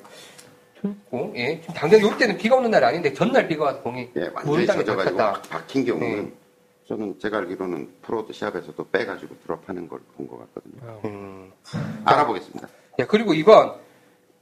고 1.09 1.31
예. 1.35 1.61
지금 1.61 1.73
당장 1.75 2.01
요 2.01 2.17
때는 2.17 2.37
비가 2.37 2.57
오는 2.57 2.69
날이 2.69 2.83
아닌데 2.85 3.13
전날 3.13 3.47
비가 3.47 3.65
와서 3.65 3.81
공이 3.81 4.09
예, 4.17 4.29
완전히 4.33 4.65
젖어가지고 4.67 5.17
박힌 5.49 5.85
경우는 5.85 6.25
네. 6.25 6.33
저는 6.89 7.19
제가 7.19 7.37
알기로는 7.37 7.89
프로들 8.01 8.33
시합에서도 8.33 8.89
빼가지고 8.89 9.35
드랍하는 9.45 9.87
걸 9.87 9.99
본 10.17 10.27
것 10.27 10.39
같거든요. 10.53 10.99
음. 11.05 11.51
알아보겠습니다. 12.03 12.67
예, 12.99 13.05
그리고 13.05 13.33
이번 13.33 13.75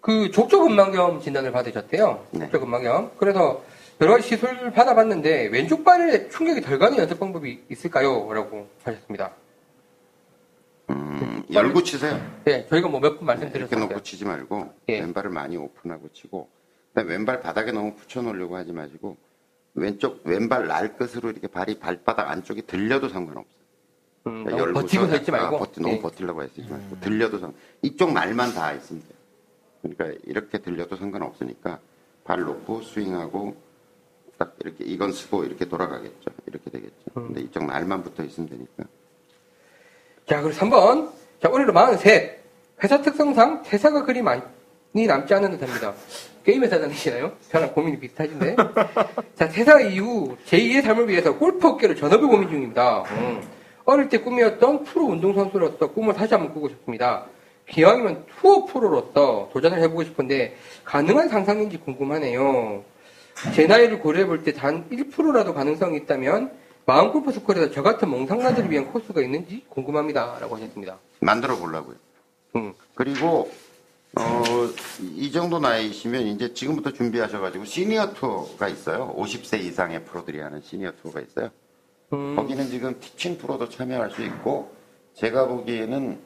그 0.01 0.31
족저근막염 0.31 1.21
진단을 1.21 1.51
받으셨대요. 1.51 2.25
네. 2.31 2.39
족저근막염. 2.45 3.11
그래서 3.17 3.63
여러 4.01 4.13
가지 4.13 4.29
시술을 4.29 4.71
받아봤는데 4.71 5.47
왼쪽 5.47 5.83
발에 5.83 6.27
충격이 6.29 6.61
덜 6.61 6.79
가는 6.79 6.97
연습 6.97 7.19
방법이 7.19 7.65
있을까요? 7.69 8.31
라고 8.33 8.67
하셨습니다. 8.83 9.31
음, 10.89 11.43
열고 11.53 11.83
치세요. 11.83 12.19
예, 12.47 12.65
저희가 12.67 12.87
뭐몇분 12.89 13.27
네, 13.39 13.51
이렇게. 13.53 13.75
놓고 13.75 14.01
치지 14.01 14.25
말고 14.25 14.73
예. 14.89 14.99
왼발을 14.99 15.29
많이 15.29 15.55
오픈하고 15.55 16.09
치고 16.13 16.49
그다음에 16.89 17.11
왼발 17.11 17.39
바닥에 17.41 17.71
너무 17.71 17.93
붙여 17.93 18.23
놓으려고 18.23 18.57
하지 18.57 18.73
마시고 18.73 19.15
왼쪽 19.75 20.21
왼발 20.25 20.67
날 20.67 20.97
끝으로 20.97 21.29
이렇게 21.29 21.47
발이 21.47 21.79
발바닥 21.79 22.27
안쪽이 22.29 22.63
들려도 22.63 23.07
상관없어요. 23.07 23.61
음, 24.27 24.43
그러니까 24.43 24.57
열고 24.57 24.81
버티고 24.81 25.05
있지 25.15 25.31
말고. 25.31 25.55
아, 25.55 25.59
버티, 25.59 25.79
너무 25.79 25.93
예. 25.93 25.99
버틸려고 26.01 26.43
애쓰지 26.43 26.67
말고 26.67 26.99
들려도 27.01 27.37
상 27.39 27.53
이쪽 27.83 28.11
날만 28.13 28.53
다 28.55 28.73
있으면 28.73 29.03
돼요. 29.03 29.20
그러니까 29.81 30.19
이렇게 30.23 30.59
들려도 30.59 30.95
상관없으니까 30.95 31.79
발 32.23 32.41
놓고 32.41 32.81
스윙하고 32.81 33.55
딱 34.37 34.55
이렇게 34.59 34.83
이건 34.85 35.11
쓰고 35.11 35.43
이렇게 35.43 35.65
돌아가겠죠. 35.65 36.31
이렇게 36.47 36.69
되겠죠. 36.69 36.95
음. 37.17 37.27
근데 37.27 37.41
이쪽 37.41 37.65
날만 37.65 38.03
붙어 38.03 38.23
있으면 38.23 38.49
되니까. 38.49 38.83
자, 40.27 40.41
그리고 40.41 40.57
3번. 40.57 41.11
자, 41.41 41.49
올해로 41.49 41.73
43. 41.73 42.41
회사 42.83 43.01
특성상 43.01 43.63
퇴사가 43.63 44.05
그리 44.05 44.21
많이 44.21 44.41
남지 44.93 45.33
않은 45.33 45.51
듯 45.51 45.61
합니다. 45.67 45.93
게임 46.43 46.63
회사 46.63 46.79
다니시나요? 46.79 47.33
저랑 47.49 47.73
고민이 47.73 47.99
비슷하신데. 47.99 48.55
자, 49.35 49.47
퇴사 49.47 49.79
이후 49.81 50.35
제2의 50.47 50.81
삶을 50.81 51.07
위해서 51.09 51.37
골프 51.37 51.67
업계를 51.67 51.95
전업을 51.95 52.27
고민 52.27 52.49
중입니다. 52.49 53.03
음. 53.11 53.41
어릴 53.85 54.09
때 54.09 54.17
꿈이었던 54.19 54.83
프로 54.83 55.05
운동선수로서 55.05 55.91
꿈을 55.91 56.13
다시 56.13 56.33
한번 56.33 56.53
꾸고 56.53 56.69
싶습니다. 56.69 57.25
기왕이면 57.71 58.25
투어 58.39 58.65
프로로서 58.65 59.49
도전을 59.53 59.79
해보고 59.83 60.03
싶은데 60.03 60.55
가능한 60.83 61.29
상상인지 61.29 61.77
궁금하네요. 61.79 62.83
제 63.55 63.65
나이를 63.65 63.99
고려해 63.99 64.25
볼 64.27 64.43
때 64.43 64.51
단 64.53 64.87
1%라도 64.89 65.53
가능성이 65.53 65.97
있다면 65.97 66.51
마음 66.85 67.11
골프 67.11 67.31
스쿨에서 67.31 67.71
저 67.71 67.81
같은 67.81 68.09
몽상가들을 68.09 68.69
위한 68.69 68.91
코스가 68.91 69.21
있는지 69.21 69.63
궁금합니다. 69.69 70.37
라고 70.39 70.55
하셨습니다. 70.55 70.97
만들어 71.21 71.55
보려고요. 71.57 71.95
음. 72.57 72.73
그리고 72.95 73.49
어, 74.19 74.43
이 75.15 75.31
정도 75.31 75.59
나이시면 75.59 76.23
이제 76.23 76.53
지금부터 76.53 76.91
준비하셔가지고 76.91 77.63
시니어 77.63 78.13
투어가 78.13 78.67
있어요. 78.67 79.15
50세 79.17 79.61
이상의 79.61 80.03
프로들이 80.03 80.39
하는 80.41 80.61
시니어 80.61 80.91
투어가 81.01 81.21
있어요. 81.21 81.49
음, 82.11 82.35
거기는 82.35 82.69
지금 82.69 82.99
티칭 82.99 83.37
프로도 83.37 83.69
참여할 83.69 84.11
수 84.11 84.21
있고 84.23 84.73
제가 85.13 85.47
보기에는 85.47 86.19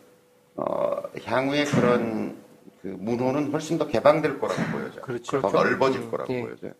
어, 0.56 1.02
향후에 1.24 1.66
그런 1.66 2.38
그 2.82 2.88
문호는 2.88 3.52
훨씬 3.52 3.78
더 3.78 3.88
개방될 3.88 4.40
거라고 4.40 4.62
보여져요. 4.72 5.02
그렇죠. 5.02 5.42
더 5.42 5.50
넓어질 5.52 6.02
음, 6.02 6.12
거라고 6.12 6.34
예. 6.34 6.42
보여져요. 6.42 6.72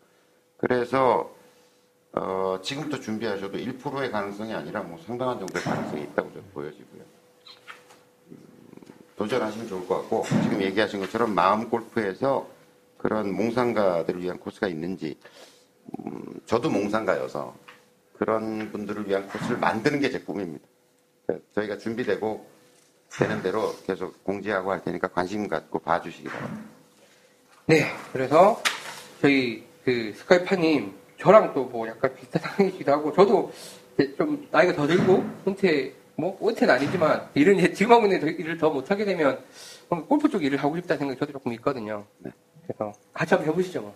그래서 0.58 1.36
어, 2.14 2.60
지금부터 2.62 3.00
준비하셔도 3.02 3.58
1%의 3.58 4.12
가능성이 4.12 4.54
아니라 4.54 4.82
뭐 4.82 4.98
상당한 5.06 5.38
정도의 5.40 5.64
가능성이 5.64 6.04
있다고 6.04 6.30
저는 6.32 6.44
보여지고요. 6.54 7.02
음, 8.32 8.38
도전하시면 9.18 9.68
좋을 9.68 9.88
것 9.88 9.98
같고 10.02 10.24
지금 10.44 10.62
얘기하신 10.62 11.02
것처럼 11.02 11.34
마음 11.36 11.70
골프에서 11.70 12.48
그런 12.98 13.34
몽상가들을 13.36 14.22
위한 14.22 14.40
코스가 14.40 14.68
있는지 14.68 15.18
음, 16.00 16.40
저도 16.46 16.70
몽상가여서 16.70 17.54
그런 18.14 18.72
분들을 18.72 19.08
위한 19.10 19.28
코스를 19.28 19.58
만드는 19.58 20.00
게 20.00 20.10
제 20.10 20.20
꿈입니다. 20.22 20.66
그러니까 21.26 21.46
저희가 21.54 21.78
준비되고 21.78 22.55
되는 23.18 23.42
대로 23.42 23.74
계속 23.86 24.24
공지하고 24.24 24.72
할 24.72 24.84
테니까 24.84 25.08
관심 25.08 25.48
갖고 25.48 25.80
봐주시기 25.80 26.28
바랍니다. 26.28 26.64
네, 27.68 27.86
그래서 28.14 28.62
저희 29.22 29.64
그 29.84 30.14
스카이파님 30.18 30.94
저랑 31.20 31.54
또 31.54 31.64
뭐 31.66 31.88
약간 31.88 32.14
비슷한 32.16 32.42
상황이기도 32.58 32.92
하고 32.92 33.14
저도 33.14 33.52
좀 34.18 34.48
나이가 34.52 34.74
더 34.74 34.86
들고 34.86 35.24
은퇴 35.48 35.94
뭐 36.18 36.38
은퇴는 36.48 36.74
아니지만 36.74 37.30
일은 37.34 37.58
이제 37.58 37.74
지금 37.74 37.94
하고 37.94 38.06
있는 38.06 38.20
더- 38.20 38.28
일을 38.28 38.58
더 38.58 38.70
못하게 38.70 39.06
되면 39.06 39.40
골프 40.10 40.30
쪽 40.30 40.44
일을 40.44 40.58
하고 40.62 40.76
싶다는 40.76 41.00
생각이 41.00 41.20
저도 41.20 41.32
조금 41.34 41.54
있거든요. 41.54 42.06
네. 42.20 42.32
그래서 42.68 42.94
같이 43.14 43.34
한번 43.34 43.52
해보시죠. 43.52 43.82
뭐. 43.82 43.96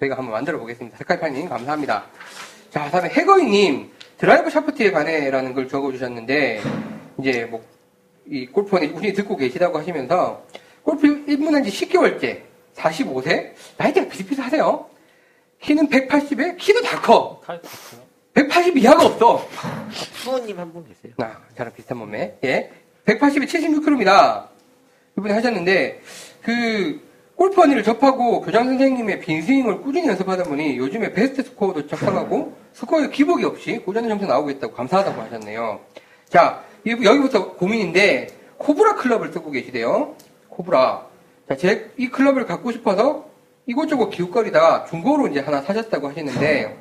저희가 0.00 0.16
한번 0.16 0.32
만들어 0.32 0.58
보겠습니다. 0.58 0.96
스카이파님 0.98 1.48
감사합니다. 1.48 2.06
자, 2.70 2.90
다음에 2.90 3.08
해거이님 3.10 3.90
드라이브 4.18 4.50
샤프트에 4.50 4.90
관해라는 4.90 5.54
걸 5.54 5.68
적어주셨는데 5.68 6.60
이제 7.20 7.44
뭐 7.44 7.64
이 8.30 8.46
골프 8.46 8.69
허니 8.69 8.88
우리 8.88 9.12
듣고 9.12 9.36
계시다고 9.36 9.78
하시면서 9.78 10.44
골프 10.82 11.06
입문한 11.06 11.64
지 11.64 11.70
10개월째 11.70 12.40
45세 12.76 13.52
나이대가 13.76 14.08
비슷비슷하세요. 14.08 14.86
키는 15.60 15.88
180에 15.88 16.56
키도 16.56 16.82
다 16.82 17.00
커. 17.00 17.40
다 17.44 17.54
같아요. 17.54 18.02
180 18.34 18.76
이하가 18.76 19.06
없어. 19.06 19.48
수호님 20.22 20.58
한 20.58 20.72
분 20.72 20.84
계세요. 20.86 21.12
아, 21.18 21.38
저랑 21.56 21.72
비슷한 21.74 21.98
몸매. 21.98 22.36
예. 22.44 22.70
180에 23.06 23.46
76kg입니다. 23.48 24.46
이분이 25.18 25.32
하셨는데, 25.32 26.00
그, 26.42 27.00
골프 27.34 27.60
허니를 27.60 27.82
접하고 27.82 28.40
교장 28.42 28.64
선생님의 28.66 29.20
빈스윙을 29.20 29.80
꾸준히 29.82 30.06
연습하다 30.08 30.44
보니 30.44 30.76
요즘에 30.76 31.12
베스트 31.12 31.42
스코어도 31.42 31.86
작성하고 31.88 32.52
스코어에 32.74 33.08
기복이 33.10 33.44
없이 33.44 33.78
꾸준한 33.84 34.08
점수 34.10 34.26
나오고 34.26 34.50
있다고 34.50 34.72
감사하다고 34.74 35.20
하셨네요. 35.22 35.80
자, 36.28 36.62
이- 36.64 36.67
여기부터 36.86 37.52
고민인데, 37.54 38.28
코브라 38.58 38.96
클럽을 38.96 39.32
쓰고 39.32 39.50
계시대요. 39.50 40.14
코브라. 40.48 41.06
자, 41.48 41.56
제, 41.56 41.90
이 41.96 42.08
클럽을 42.08 42.46
갖고 42.46 42.72
싶어서 42.72 43.26
이곳저곳 43.66 44.10
기웃거리다가 44.10 44.86
중고로 44.86 45.28
이제 45.28 45.40
하나 45.40 45.60
사셨다고 45.62 46.08
하시는데, 46.08 46.76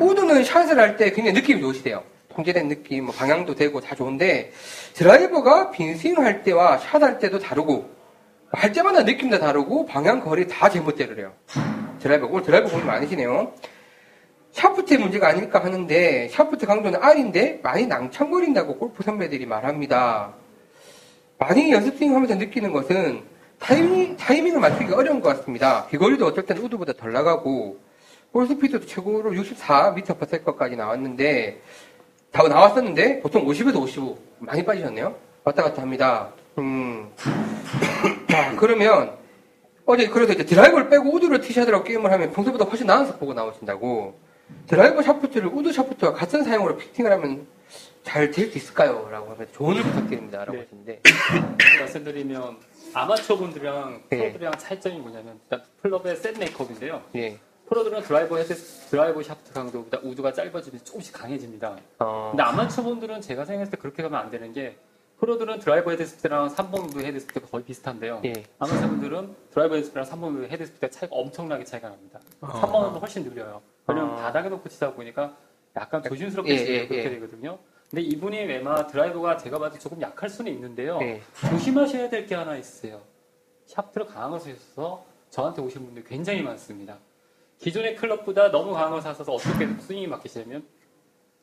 우드는 0.00 0.44
샷을 0.44 0.78
할 0.78 0.96
때 0.96 1.10
굉장히 1.12 1.32
느낌이 1.40 1.60
좋으시대요. 1.60 2.02
통제된 2.34 2.68
느낌, 2.68 3.06
뭐 3.06 3.14
방향도 3.14 3.54
되고 3.56 3.80
다 3.80 3.94
좋은데 3.96 4.52
드라이버가 4.94 5.72
빈스윙 5.72 6.18
할 6.18 6.42
때와 6.44 6.78
샷 6.78 7.02
할 7.02 7.18
때도 7.18 7.38
다르고 7.40 7.90
할 8.52 8.72
때마다 8.72 9.02
느낌도 9.02 9.40
다르고 9.40 9.86
방향 9.86 10.20
거리 10.20 10.46
다 10.46 10.70
제멋대로래요. 10.70 11.32
드라이버 12.00 12.26
오늘 12.28 12.42
드라이버 12.44 12.68
고민이 12.68 12.84
많으시네요. 12.84 13.52
샤프트의 14.58 14.98
문제가 14.98 15.28
아닐까 15.28 15.62
하는데 15.62 16.28
샤프트 16.28 16.66
강도는 16.66 17.00
R인데 17.00 17.60
많이 17.62 17.86
낭창거린다고 17.86 18.76
골프 18.76 19.04
선배들이 19.04 19.46
말합니다. 19.46 20.34
많이 21.38 21.70
연습 21.70 21.96
스윙 21.96 22.16
하면서 22.16 22.34
느끼는 22.34 22.72
것은 22.72 23.22
타이밍, 23.60 24.16
타이밍을 24.16 24.58
맞추기가 24.58 24.96
어려운 24.96 25.20
것 25.20 25.36
같습니다. 25.36 25.86
비거리도 25.86 26.26
어쩔 26.26 26.44
때는 26.44 26.62
우드보다 26.62 26.92
덜 26.94 27.12
나가고 27.12 27.78
볼 28.32 28.46
스피드도 28.48 28.86
최고로 28.86 29.30
64m 29.30 30.18
per 30.18 30.26
second까지 30.26 30.74
나왔는데 30.74 31.60
다 32.32 32.46
나왔었는데 32.46 33.20
보통 33.20 33.46
50에서 33.46 33.80
55 33.80 34.18
많이 34.40 34.64
빠지셨네요. 34.64 35.14
왔다 35.44 35.62
갔다 35.62 35.82
합니다. 35.82 36.30
음. 36.58 37.08
자 38.28 38.56
그러면 38.56 39.12
어제 39.86 40.08
그래도 40.08 40.32
이제 40.32 40.44
드라이버를 40.44 40.88
빼고 40.88 41.14
우드를 41.14 41.40
티샷이라고 41.40 41.84
게임을 41.84 42.10
하면 42.10 42.32
평소보다 42.32 42.64
훨씬 42.64 42.88
나은 42.88 43.06
스코어가 43.06 43.34
나오신다고 43.34 44.27
드라이버 44.66 45.02
샤프트를 45.02 45.48
우드 45.48 45.72
샤프트와 45.72 46.12
같은 46.14 46.44
사용으로 46.44 46.76
피팅을 46.76 47.10
하면 47.12 47.46
잘 48.04 48.30
될 48.30 48.50
수 48.50 48.56
있을까요? 48.58 49.08
라고 49.10 49.30
하면 49.32 49.46
조언을 49.52 49.82
부탁드립니다. 49.82 50.38
라고 50.38 50.52
네. 50.52 50.60
하시는데 50.60 51.02
말씀드리면 51.80 52.56
아마추어 52.94 53.36
분들이랑 53.36 54.02
네. 54.08 54.18
프로들이랑 54.18 54.52
차이점이 54.56 54.98
뭐냐면 54.98 55.38
일단 55.42 55.62
클럽의 55.82 56.16
set 56.16 56.38
makeup인데요. 56.38 57.02
예. 57.16 57.38
프로들은 57.68 58.02
드라이버 58.02 58.38
헤드, 58.38 58.54
드라이버 58.54 59.22
샤프트 59.22 59.52
강도보다 59.52 59.98
우드가 60.02 60.32
짧아지면서 60.32 60.84
조금씩 60.84 61.12
강해집니다. 61.12 61.76
어. 61.98 62.28
근데 62.30 62.42
아마추어 62.42 62.82
분들은 62.84 63.20
제가 63.20 63.44
생각했을 63.44 63.72
때 63.72 63.76
그렇게 63.76 64.02
가면 64.02 64.18
안 64.18 64.30
되는 64.30 64.54
게 64.54 64.78
프로들은 65.20 65.58
드라이버 65.58 65.90
헤드 65.90 66.06
스피드랑 66.06 66.48
3번 66.54 66.84
우드 66.88 67.00
헤드 67.00 67.20
스피드가 67.20 67.46
거의 67.48 67.64
비슷한데요. 67.64 68.22
예. 68.24 68.32
아마추어분들은 68.58 69.34
드라이버 69.50 69.74
헤드 69.74 69.84
스피드랑 69.84 70.06
3번 70.08 70.34
우드 70.38 70.46
헤드 70.50 70.64
스피드가 70.64 70.88
차이가 70.90 71.14
엄청나게 71.14 71.64
차이가 71.64 71.90
납니다. 71.90 72.20
3번 72.40 72.90
우드 72.90 72.98
훨씬 72.98 73.24
느려요. 73.24 73.60
왜냐면 73.88 74.12
아. 74.12 74.16
바닥에 74.16 74.48
놓고 74.48 74.68
치다 74.68 74.92
보니까 74.94 75.36
약간 75.76 76.02
조심스럽게 76.02 76.50
예, 76.54 76.66
예, 76.66 76.86
그렇게 76.86 77.04
예. 77.04 77.10
되거든요. 77.10 77.58
근데 77.90 78.02
이분이 78.02 78.44
외마 78.44 78.86
드라이버가 78.86 79.38
제가 79.38 79.58
봐도 79.58 79.78
조금 79.78 80.00
약할 80.00 80.28
수는 80.28 80.52
있는데요. 80.52 80.98
예. 81.02 81.22
조심하셔야 81.48 82.10
될 82.10 82.26
게 82.26 82.34
하나 82.34 82.56
있어요. 82.56 83.00
샤프트를 83.66 84.06
강한 84.06 84.30
것을 84.30 84.54
써서 84.56 85.04
저한테 85.30 85.62
오신 85.62 85.84
분들 85.86 86.04
굉장히 86.04 86.42
많습니다. 86.42 86.98
기존의 87.58 87.96
클럽보다 87.96 88.50
너무 88.50 88.72
강한 88.72 88.90
걸 88.92 89.00
사서 89.00 89.22
어떻게 89.32 89.66
스윙이 89.80 90.06
바뀌시냐면 90.06 90.64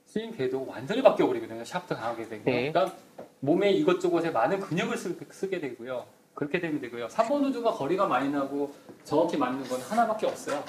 스윙 0.05 0.31
궤도가 0.31 0.71
완전히 0.71 1.01
바뀌어 1.01 1.25
버리거든요. 1.27 1.63
샤프트 1.65 1.95
강하게 1.95 2.29
되면. 2.29 2.45
네. 2.45 2.71
그러니까 2.71 2.95
몸에 3.39 3.71
이것저것에 3.71 4.29
많은 4.29 4.59
근육을 4.59 4.97
쓰, 4.97 5.49
게 5.49 5.59
되고요. 5.59 6.05
그렇게 6.35 6.59
되면 6.59 6.79
되고요. 6.79 7.07
3번 7.07 7.43
우드가 7.45 7.71
거리가 7.71 8.07
많이 8.07 8.29
나고 8.29 8.73
정확히 9.03 9.35
맞는 9.37 9.67
건 9.67 9.81
하나밖에 9.81 10.27
없어요. 10.27 10.63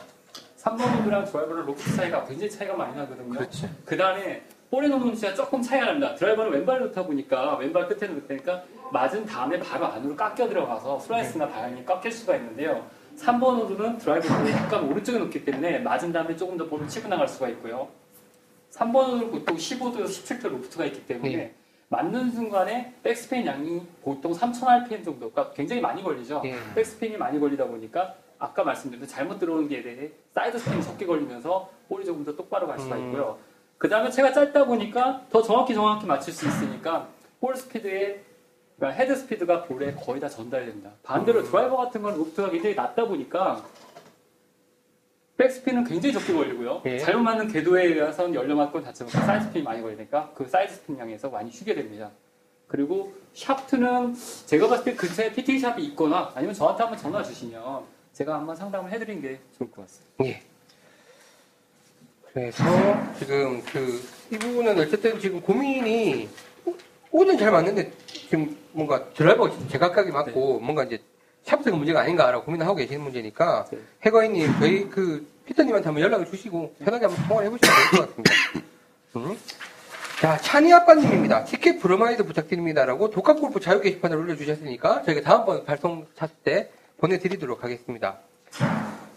3번 0.67 1.01
우드랑 1.01 1.25
드라이버랑 1.25 1.67
로프트 1.67 1.97
차이가 1.97 2.25
굉장히 2.25 2.51
차이가 2.51 2.75
많이 2.75 2.97
나거든요. 2.97 3.31
그렇지. 3.31 3.69
그 3.85 3.97
다음에 3.97 4.43
볼에 4.69 4.89
놓는 4.89 5.13
위치가 5.13 5.33
조금 5.33 5.63
차이가 5.63 5.87
납니다. 5.87 6.15
드라이버는 6.17 6.51
왼발 6.51 6.81
놓다 6.81 7.05
보니까 7.05 7.57
왼발 7.59 7.87
끝에 7.87 8.11
놓으니까 8.11 8.65
맞은 8.93 9.27
다음에 9.27 9.61
바로 9.61 9.87
안으로 9.87 10.17
깎여 10.17 10.49
들어가서 10.49 10.99
슬라이스나 10.99 11.49
방향이 11.49 11.85
깎일 11.85 12.11
수가 12.11 12.35
있는데요. 12.37 12.85
3번 13.17 13.63
우드는 13.63 13.99
드라이버를 13.99 14.51
약간 14.51 14.85
오른쪽에 14.89 15.19
놓기 15.19 15.45
때문에 15.45 15.79
맞은 15.79 16.13
다음에 16.13 16.35
조금 16.37 16.57
더 16.57 16.67
볼을 16.67 16.89
치고 16.89 17.09
나갈 17.09 17.29
수가 17.29 17.49
있고요. 17.51 17.89
3번 18.73 19.15
우드는 19.15 19.31
보통 19.31 19.57
15도, 19.57 20.05
17도 20.05 20.49
로프트가 20.49 20.85
있기 20.87 21.07
때문에 21.07 21.37
네. 21.37 21.55
맞는 21.89 22.33
순간에 22.33 22.93
백스핀 23.05 23.47
양이 23.47 23.81
보통 24.03 24.33
3000rpm 24.33 25.05
정도, 25.05 25.31
그러니까 25.31 25.53
굉장히 25.55 25.81
많이 25.81 26.03
걸리죠. 26.03 26.43
예. 26.45 26.57
백스핀이 26.75 27.17
많이 27.17 27.39
걸리다 27.39 27.65
보니까 27.67 28.17
아까 28.39 28.65
말씀드린 28.65 29.07
잘못 29.07 29.39
들어오는 29.39 29.69
게에 29.69 29.83
의해 29.83 30.11
사이드 30.35 30.59
스핀이 30.59 30.83
적게 30.83 31.07
걸리면서 31.07 31.71
볼이 31.89 32.05
조금 32.05 32.25
더 32.25 32.35
똑바로 32.35 32.67
갈 32.67 32.79
수가 32.79 32.97
음. 32.97 33.07
있고요. 33.07 33.39
그 33.79 33.89
다음에 33.89 34.11
채가 34.11 34.33
짧다 34.33 34.65
보니까 34.65 35.23
더 35.31 35.43
정확히 35.43 35.75
정확히 35.75 36.07
맞출 36.07 36.33
수 36.33 36.47
있으니까 36.47 37.09
볼 37.41 37.57
스피드에 37.57 38.23
그러니까 38.77 39.01
헤드 39.01 39.17
스피드가 39.17 39.65
볼에 39.65 39.95
거의 39.95 40.21
다 40.21 40.29
전달됩니다. 40.29 40.91
반대로 41.03 41.43
드라이버 41.43 41.77
같은 41.77 42.03
건 42.03 42.17
로프트가 42.17 42.51
굉장히 42.51 42.75
낮다 42.75 43.07
보니까 43.07 43.65
백스핀은 45.37 45.85
굉장히 45.85 46.15
적게 46.15 46.33
걸리고요. 46.33 46.83
예. 46.87 46.99
잘못 46.99 47.23
맞는 47.23 47.49
궤도에 47.49 47.85
의해서는 47.85 48.35
열려 48.35 48.55
맞고 48.55 48.83
닫히면 48.83 49.11
사이드 49.11 49.45
스핀이 49.47 49.65
많이 49.65 49.83
걸리니까 49.83 50.33
그 50.35 50.47
사이드 50.47 50.75
스핀 50.75 50.99
양에서 50.99 51.29
많이 51.29 51.51
휘게 51.51 51.75
됩니다. 51.75 52.11
그리고 52.69 53.13
샤프트는 53.35 54.15
제가 54.47 54.69
봤을 54.69 54.85
때 54.85 54.95
근처에 54.95 55.33
피팅 55.33 55.59
샵이 55.59 55.85
있거나 55.89 56.33
아니면 56.35 56.55
저한테 56.55 56.83
한번 56.83 56.99
전화 56.99 57.23
주시면 57.23 57.85
제가 58.17 58.35
한번 58.37 58.57
상담을 58.57 58.91
해드리는 58.93 59.21
게 59.21 59.39
좋을 59.59 59.71
것 59.71 59.83
같습니다. 59.83 60.25
예. 60.25 60.43
그래서 62.33 62.65
지금 63.19 63.63
그 63.65 64.01
이 64.31 64.39
부분은 64.39 64.77
어쨌든 64.81 65.21
지금 65.21 65.41
고민이 65.41 66.29
우드는 67.13 67.39
잘 67.39 67.53
맞는데 67.53 67.93
지금 68.09 68.57
뭔가 68.73 69.09
드라이버가 69.11 69.55
제각각이 69.69 70.11
맞고 70.11 70.59
뭔가 70.59 70.83
이제 70.83 70.99
샤프트가 71.45 71.77
문제가 71.77 72.01
아닌가라고 72.01 72.45
고민을 72.45 72.67
하고 72.67 72.75
계시는 72.77 73.03
문제니까 73.03 73.67
네. 73.71 73.79
해거이님 74.05 74.53
저희 74.59 74.91
그 74.91 75.25
피터님한테 75.45 75.87
한번 75.87 76.03
연락을 76.03 76.27
주시고 76.27 76.75
편하게 76.81 77.07
한번 77.07 77.29
통화를 77.29 77.47
해보시면 77.53 77.77
될 77.93 78.01
것 78.01 78.09
같습니다. 78.09 78.33
음. 79.17 79.39
자, 80.21 80.37
찬이 80.39 80.73
아빠님입니다. 80.73 81.45
티켓 81.45 81.79
브로마이드 81.79 82.25
부탁드립니다라고 82.25 83.11
독학골프 83.11 83.61
자유 83.61 83.81
게시판을 83.81 84.17
올려주셨으니까 84.17 85.03
저희가 85.05 85.21
다음번 85.21 85.65
발송 85.65 86.07
찼을 86.17 86.31
때 86.43 86.71
보내드리도록 86.99 87.63
하겠습니다. 87.65 88.19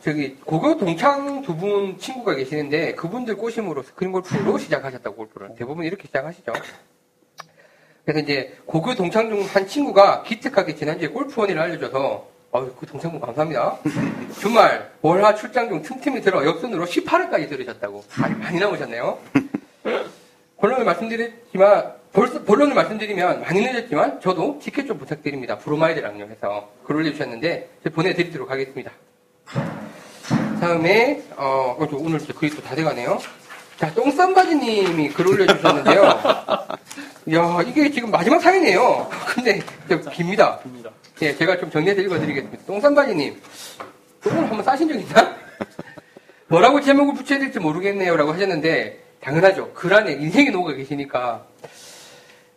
저기 0.03 0.35
고교 0.45 0.77
동창 0.77 1.41
두 1.41 1.55
분 1.57 1.97
친구가 1.97 2.35
계시는데 2.35 2.95
그분들 2.95 3.35
꼬심으로 3.37 3.83
스크린 3.83 4.11
골프로 4.11 4.57
시작하셨다고 4.57 5.15
골프를 5.15 5.55
대부분 5.57 5.85
이렇게 5.85 6.07
시작하시죠. 6.07 6.53
그래서 8.05 8.19
이제 8.21 8.57
고교 8.65 8.95
동창 8.95 9.29
중 9.29 9.43
한 9.45 9.67
친구가 9.67 10.23
기특하게 10.23 10.75
지난주에 10.75 11.09
골프 11.09 11.39
원의를 11.41 11.61
알려줘서 11.61 12.27
어그 12.51 12.85
동창분 12.87 13.19
감사합니다. 13.19 13.77
주말 14.39 14.91
월화 15.01 15.35
출장 15.35 15.69
중 15.69 15.81
틈틈이 15.81 16.21
들어 16.21 16.43
옆선으로 16.45 16.85
18회까지 16.85 17.47
들으셨다고 17.49 18.03
많이, 18.17 18.59
나오셨네요. 18.59 19.19
본론을 20.59 20.85
말씀드렸지만 20.85 21.98
벌써 22.11 22.41
본론을 22.43 22.73
말씀드리면 22.73 23.41
많이 23.41 23.61
늦었지만 23.61 24.19
저도 24.19 24.59
티켓 24.61 24.87
좀 24.87 24.97
부탁드립니다. 24.97 25.57
브로마이드랑요 25.59 26.25
해서 26.25 26.71
글 26.83 26.97
올려주셨는데 26.97 27.69
제가 27.83 27.95
보내드리도록 27.95 28.49
하겠습니다. 28.49 28.91
다음에 30.59 31.21
어, 31.37 31.75
어, 31.79 31.87
저 31.89 31.95
오늘 31.97 32.19
글이 32.19 32.51
또 32.55 32.61
다 32.61 32.75
돼가네요. 32.75 33.19
자, 33.77 33.93
똥쌈바지님이 33.93 35.09
글 35.09 35.27
올려주셨는데요. 35.27 36.03
야, 37.33 37.61
이게 37.65 37.89
지금 37.91 38.11
마지막 38.11 38.41
사연이에요. 38.41 39.09
근데 39.33 39.61
좀 39.87 40.01
깁니다. 40.11 40.59
입니다. 40.65 40.89
예, 41.21 41.33
제가 41.35 41.57
좀 41.59 41.69
정리해서 41.71 42.01
읽어드리겠습니다. 42.01 42.65
똥쌈바지님, 42.65 43.39
똥을 44.23 44.37
한번 44.37 44.63
싸신 44.63 44.89
적 44.89 44.95
있나? 44.95 45.35
뭐라고 46.47 46.81
제목을 46.81 47.13
붙여야 47.13 47.39
될지 47.39 47.59
모르겠네요. 47.59 48.17
라고 48.17 48.33
하셨는데, 48.33 49.01
당연하죠. 49.21 49.71
글 49.73 49.93
안에 49.93 50.13
인생이 50.13 50.49
녹아 50.49 50.73
계시니까. 50.73 51.45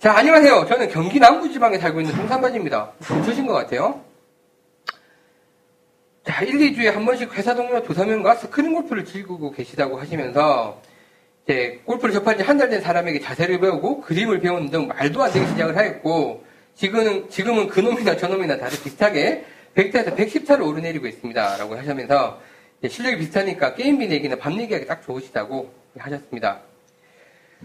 자, 0.03 0.17
안녕하세요. 0.17 0.67
저는 0.67 0.88
경기 0.88 1.21
남부지방에 1.21 1.79
살고 1.79 2.01
있는 2.01 2.17
똥쌈바지입니다. 2.17 2.95
근처신 3.05 3.47
것 3.47 3.53
같아요. 3.53 4.01
자, 6.25 6.43
1, 6.43 6.59
2주에 6.59 6.87
한 6.87 7.07
번씩 7.07 7.33
회사 7.35 7.55
동료 7.55 7.81
두세 7.85 8.05
명과 8.05 8.35
스크린 8.35 8.73
골프를 8.73 9.05
즐기고 9.05 9.53
계시다고 9.53 10.01
하시면서, 10.01 10.83
이제 11.45 11.81
골프를 11.85 12.12
접한 12.15 12.37
지 12.37 12.43
한 12.43 12.59
달 12.59 12.69
된 12.69 12.81
사람에게 12.81 13.21
자세를 13.21 13.61
배우고 13.61 14.01
그림을 14.01 14.41
배우는 14.41 14.71
등 14.71 14.88
말도 14.88 15.23
안 15.23 15.31
되게 15.31 15.47
시작을 15.47 15.77
하였고, 15.77 16.43
지금은, 16.75 17.31
지금은 17.31 17.69
그놈이나 17.69 18.17
저놈이나 18.17 18.59
다들 18.59 18.83
비슷하게 18.83 19.45
100타에서 19.77 20.17
110타를 20.17 20.67
오르내리고 20.67 21.07
있습니다. 21.07 21.59
라고 21.59 21.77
하시면서, 21.77 22.41
실력이 22.88 23.19
비슷하니까 23.19 23.75
게임비 23.75 24.09
내기나 24.09 24.35
밤 24.35 24.57
내기하기 24.57 24.85
딱 24.88 25.01
좋으시다고 25.05 25.73
하셨습니다. 25.97 26.62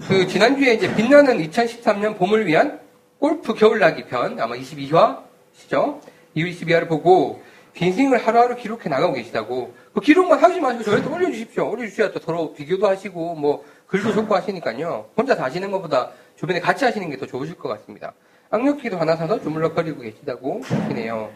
그, 0.05 0.27
지난주에 0.27 0.73
이제 0.75 0.93
빛나는 0.95 1.37
2013년 1.49 2.17
봄을 2.17 2.45
위한 2.45 2.79
골프 3.19 3.53
겨울나기 3.53 4.05
편, 4.05 4.39
아마 4.39 4.55
22화시죠? 4.55 5.99
22화를 6.35 6.87
보고, 6.87 7.41
빈스윙을 7.73 8.25
하루하루 8.25 8.55
기록해 8.55 8.89
나가고 8.89 9.13
계시다고. 9.13 9.73
그 9.93 10.01
기록만 10.01 10.39
하지 10.41 10.59
마시고 10.59 10.83
저희도 10.83 11.11
올려주십시오. 11.13 11.69
올려주셔야 11.71 12.11
또 12.11 12.19
서로 12.19 12.53
비교도 12.53 12.87
하시고, 12.87 13.35
뭐, 13.35 13.65
글도 13.87 14.13
좋고 14.13 14.35
하시니까요. 14.35 15.09
혼자서 15.17 15.43
하시는 15.43 15.71
것보다 15.71 16.11
주변에 16.35 16.59
같이 16.59 16.85
하시는 16.85 17.09
게 17.09 17.17
더 17.17 17.25
좋으실 17.25 17.55
것 17.55 17.69
같습니다. 17.69 18.13
악력기도 18.49 18.97
하나 18.97 19.15
사서 19.15 19.41
주물럭거리고 19.41 20.01
계시다고 20.01 20.61
하시네요. 20.63 21.31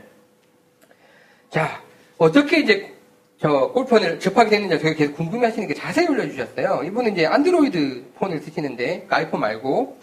자, 1.50 1.82
어떻게 2.18 2.60
이제 2.60 2.94
저 3.42 3.72
골폰을 3.72 4.20
접하게 4.20 4.52
됐는지 4.52 4.84
저희 4.84 4.94
계속 4.94 5.16
궁금해 5.16 5.48
하시는 5.48 5.68
게 5.68 5.74
자세히 5.74 6.08
올려주셨어요. 6.08 6.84
이분은 6.86 7.14
이제 7.14 7.26
안드로이드 7.26 8.12
폰을 8.20 8.40
쓰시는데, 8.40 8.86
그러니까 8.86 9.16
아이폰 9.18 9.40
말고, 9.40 9.98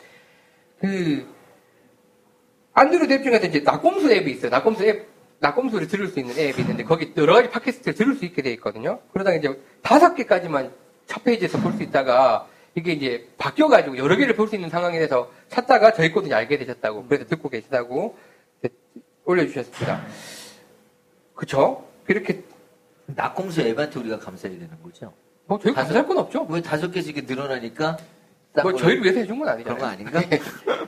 그, 0.80 1.24
안드로이드 2.72 3.12
앱 3.12 3.22
중에서 3.22 3.46
이제 3.46 3.60
낙곰수 3.60 4.10
앱이 4.10 4.32
있어요. 4.32 4.50
낙곰수 4.50 4.84
앱, 4.88 5.06
낙곰수를 5.38 5.86
들을 5.86 6.08
수 6.08 6.18
있는 6.18 6.36
앱이 6.36 6.60
있는데, 6.62 6.82
거기 6.82 7.12
여러 7.16 7.34
가지 7.34 7.48
팟캐스트를 7.50 7.94
들을 7.94 8.16
수 8.16 8.24
있게 8.24 8.42
돼 8.42 8.50
있거든요. 8.54 8.98
그러다가 9.12 9.36
이제 9.36 9.56
다섯 9.82 10.16
개까지만 10.16 10.72
첫 11.06 11.22
페이지에서 11.22 11.58
볼 11.60 11.74
수 11.74 11.84
있다가, 11.84 12.48
이게 12.74 12.90
이제 12.92 13.28
바뀌어가지고 13.38 13.98
여러 13.98 14.16
개를 14.16 14.34
볼 14.34 14.48
수 14.48 14.56
있는 14.56 14.68
상황이 14.68 14.98
돼서 14.98 15.30
찾다가 15.48 15.92
저희 15.92 16.10
거도 16.12 16.34
알게 16.34 16.58
되셨다고, 16.58 17.06
그래서 17.06 17.24
듣고 17.26 17.50
계시다고 17.50 18.18
올려주셨습니다. 19.26 20.04
그쵸? 21.36 21.86
이렇게, 22.08 22.42
낙공수 23.14 23.62
앱한테 23.62 23.98
우리가 24.00 24.18
감사해야 24.18 24.58
되는 24.58 24.82
거죠. 24.82 25.12
뭐 25.46 25.58
저희 25.58 25.72
감사할 25.72 26.06
건 26.06 26.18
없죠. 26.18 26.46
왜 26.48 26.60
다섯 26.60 26.90
개씩 26.90 27.16
이렇게 27.16 27.34
늘어나니까 27.34 27.96
뭐딱 28.54 28.78
저희를 28.78 29.02
위해서 29.02 29.20
해준 29.20 29.38
건 29.38 29.48
아니잖아요. 29.48 29.76
그런 29.76 29.78
거 29.78 29.86
아닌가? 29.86 30.22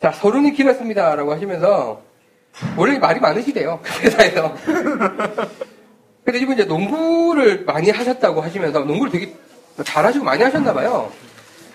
자, 0.00 0.12
서른이 0.12 0.52
길었습니다 0.52 1.14
라고 1.14 1.32
하시면서 1.32 2.02
원래 2.76 2.98
말이 2.98 3.20
많으시대요. 3.20 3.80
그 3.82 4.00
회사에서. 4.02 4.54
근데 6.24 6.38
이분 6.38 6.54
이제 6.54 6.64
농구를 6.64 7.64
많이 7.64 7.90
하셨다고 7.90 8.40
하시면서 8.40 8.80
농구를 8.80 9.12
되게 9.12 9.34
잘하시고 9.84 10.24
많이 10.24 10.42
하셨나 10.42 10.72
봐요. 10.72 11.10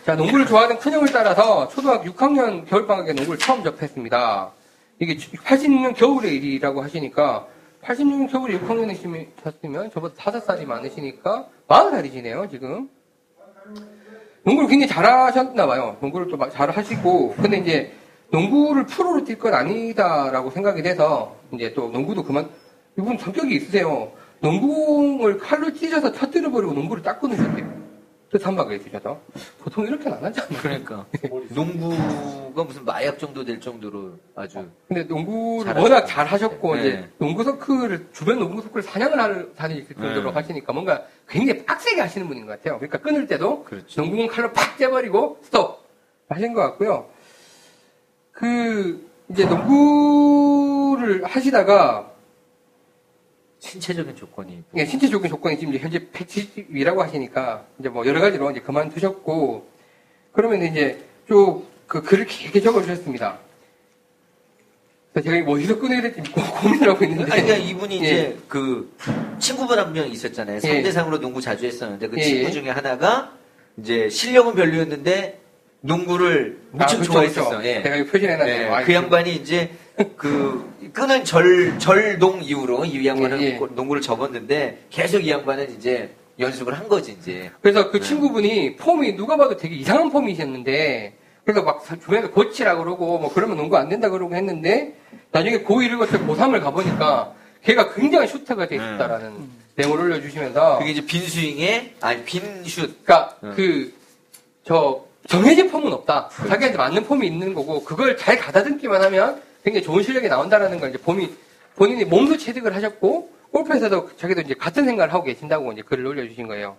자, 0.05 0.15
농구를 0.15 0.45
좋아하는 0.45 0.79
큰형을 0.79 1.11
따라서 1.11 1.67
초등학교 1.67 2.11
6학년 2.11 2.67
겨울방학에 2.67 3.13
농구를 3.13 3.37
처음 3.37 3.63
접했습니다. 3.63 4.51
이게 4.99 5.15
86년 5.15 5.95
겨울의 5.95 6.35
일이라고 6.35 6.81
하시니까 6.81 7.47
86년 7.83 8.29
겨울에 8.29 8.59
6학년이셨으면 8.59 9.91
저보다 9.93 10.15
5살이 10.15 10.65
많으시니까 10.65 11.47
40살이시네요, 11.67 12.49
지금. 12.49 12.89
농구를 14.43 14.69
굉장히 14.69 14.87
잘하셨나 14.87 15.65
봐요. 15.67 15.97
농구를 16.01 16.27
또 16.29 16.37
마- 16.37 16.49
잘하시고, 16.49 17.35
근데 17.35 17.57
이제 17.57 17.91
농구를 18.31 18.85
프로로 18.85 19.23
뛸 19.23 19.37
건 19.39 19.53
아니다라고 19.53 20.51
생각이 20.51 20.81
돼서 20.81 21.35
이제 21.51 21.73
또 21.73 21.89
농구도 21.89 22.23
그만, 22.23 22.49
이분 22.97 23.17
성격이 23.17 23.55
있으세요. 23.55 24.11
농구공을 24.41 25.37
칼로 25.39 25.73
찢어서 25.73 26.11
터뜨려버리고 26.11 26.73
농구를 26.73 27.03
딱 27.03 27.19
끊으셨대요. 27.19 27.88
그 28.31 28.37
삼박에 28.37 28.75
있으셔서. 28.75 29.19
보통 29.59 29.87
이렇게는 29.87 30.17
안 30.17 30.25
하잖아요. 30.25 30.61
그러니까 30.61 31.05
농구가 31.49 32.63
무슨 32.63 32.85
마약 32.85 33.17
정도 33.17 33.43
될 33.43 33.59
정도로 33.59 34.19
아주 34.35 34.67
근데 34.87 35.03
농구를 35.03 35.65
잘하셨죠. 35.65 35.83
워낙 35.83 36.05
잘 36.05 36.25
하셨고, 36.27 36.75
네. 36.75 36.81
이제 36.81 37.09
농구 37.17 37.43
서클을, 37.43 38.09
주변 38.13 38.37
농구 38.39 38.61
서클 38.61 38.83
사냥을 38.83 39.19
하는, 39.19 39.55
다닐 39.55 39.87
정도로 39.87 40.29
네. 40.29 40.35
하시니까 40.35 40.73
뭔가 40.73 41.05
굉장히 41.27 41.65
빡세게 41.65 41.99
하시는 42.01 42.27
분인 42.27 42.45
것 42.45 42.51
같아요. 42.51 42.77
그러니까 42.77 42.99
끊을 42.99 43.25
때도 43.25 43.63
그렇죠. 43.63 44.01
농구공 44.01 44.27
칼로 44.27 44.53
팍 44.53 44.77
째버리고 44.77 45.39
스톱! 45.41 45.79
하신 46.29 46.53
것 46.53 46.61
같고요. 46.61 47.09
그, 48.31 49.09
이제 49.29 49.45
농구를 49.45 51.25
하시다가, 51.25 52.11
신체적인 53.59 54.15
조건이 54.15 54.63
예, 54.77 54.85
신체 54.85 55.07
조건 55.09 55.29
조건이 55.29 55.57
지금 55.59 55.73
이제 55.73 55.83
현재 55.83 55.99
170이라고 55.99 56.97
하시니까, 56.99 57.65
이제 57.79 57.89
뭐 57.89 58.05
여러 58.05 58.21
가지로 58.21 58.49
이제 58.51 58.61
그만두셨고, 58.61 59.67
그러면 60.31 60.63
이제 60.63 61.03
쭉 61.27 61.67
그 61.89 62.03
글을 62.03 62.27
길게 62.27 62.61
적어주셨습니다. 62.61 63.39
제가 65.23 65.51
어디서 65.51 65.79
끊어야 65.79 66.01
될지 66.03 66.21
고- 66.31 66.39
고민을 66.61 66.87
하고 66.89 67.03
있는데. 67.03 67.31
아니, 67.31 67.41
그러니까 67.41 67.67
이분이 67.67 67.95
예. 67.95 67.97
이제 67.99 68.37
그 68.47 68.95
친구분 69.39 69.79
한 69.79 69.91
명 69.91 70.07
있었잖아요. 70.07 70.57
예. 70.63 70.83
3대3으로 70.83 71.19
농구 71.19 71.41
자주 71.41 71.65
했었는데 71.65 72.07
그 72.09 72.17
예, 72.19 72.21
친구 72.21 72.45
예. 72.45 72.51
중에 72.51 72.69
하나가 72.69 73.33
이제 73.77 74.07
실력은 74.07 74.53
별로였는데 74.53 75.39
농구를 75.81 76.59
무척 76.71 76.97
그렇죠, 76.97 77.11
좋아했었어. 77.11 77.49
그렇죠. 77.49 77.67
예. 77.67 77.81
제가 77.81 78.11
표시해놨네요. 78.11 78.61
예, 78.61 78.67
아, 78.69 78.83
그 78.83 78.93
양반이 78.93 79.33
이제 79.35 79.71
그 80.15 80.91
끄는 80.93 81.25
절 81.25 81.77
절농 81.79 82.41
이후로 82.43 82.85
이 82.85 83.05
양반은 83.05 83.41
예, 83.41 83.45
예. 83.45 83.59
농구를 83.71 84.01
접었는데 84.01 84.85
계속 84.89 85.25
이 85.25 85.29
양반은 85.29 85.75
이제 85.77 86.13
연습을 86.39 86.77
한 86.77 86.87
거지 86.87 87.15
이제. 87.19 87.51
그래서 87.61 87.91
그 87.91 87.99
네. 87.99 88.07
친구분이 88.07 88.75
폼이 88.77 89.15
누가 89.15 89.35
봐도 89.35 89.57
되게 89.57 89.75
이상한 89.75 90.09
폼이셨는데, 90.09 91.13
그래서 91.43 91.63
막 91.63 91.83
주변에서 91.85 92.31
고치라 92.31 92.77
그러고, 92.77 93.17
뭐 93.19 93.31
그러면 93.33 93.57
농구 93.57 93.77
안 93.77 93.89
된다 93.89 94.09
그러고 94.09 94.35
했는데, 94.35 94.95
나중에 95.31 95.63
고1을 95.63 95.97
거쳐 95.97 96.17
고3을 96.19 96.61
가보니까, 96.61 97.33
걔가 97.63 97.93
굉장히 97.93 98.27
슈터가 98.27 98.67
돼 98.67 98.75
있었다라는 98.75 99.33
내용을 99.75 99.99
올려주시면서, 99.99 100.79
그게 100.79 100.91
이제 100.91 101.05
빈 101.05 101.27
스윙에 101.27 101.95
아니 101.99 102.23
빈 102.23 102.63
슛. 102.63 103.03
그러니까 103.03 103.35
음. 103.43 103.53
그, 103.55 103.93
저, 104.63 105.05
정해진 105.27 105.69
폼은 105.69 105.91
없다. 105.91 106.29
자기한테 106.47 106.77
맞는 106.77 107.03
폼이 107.03 107.27
있는 107.27 107.53
거고, 107.53 107.83
그걸 107.83 108.15
잘 108.15 108.37
가다듬기만 108.37 109.03
하면 109.03 109.41
굉장히 109.63 109.83
좋은 109.83 110.03
실력이 110.03 110.27
나온다라는 110.27 110.79
걸 110.79 110.89
이제 110.89 110.97
본인, 110.97 111.35
본인이 111.75 112.05
몸도 112.05 112.37
체득을 112.37 112.75
하셨고, 112.75 113.31
골프에서도 113.51 114.15
자기도 114.17 114.41
이제 114.41 114.53
같은 114.53 114.85
생각을 114.85 115.13
하고 115.13 115.23
계신다고 115.23 115.71
이제 115.71 115.81
글을 115.81 116.05
올려주신 116.05 116.47
거예요. 116.47 116.77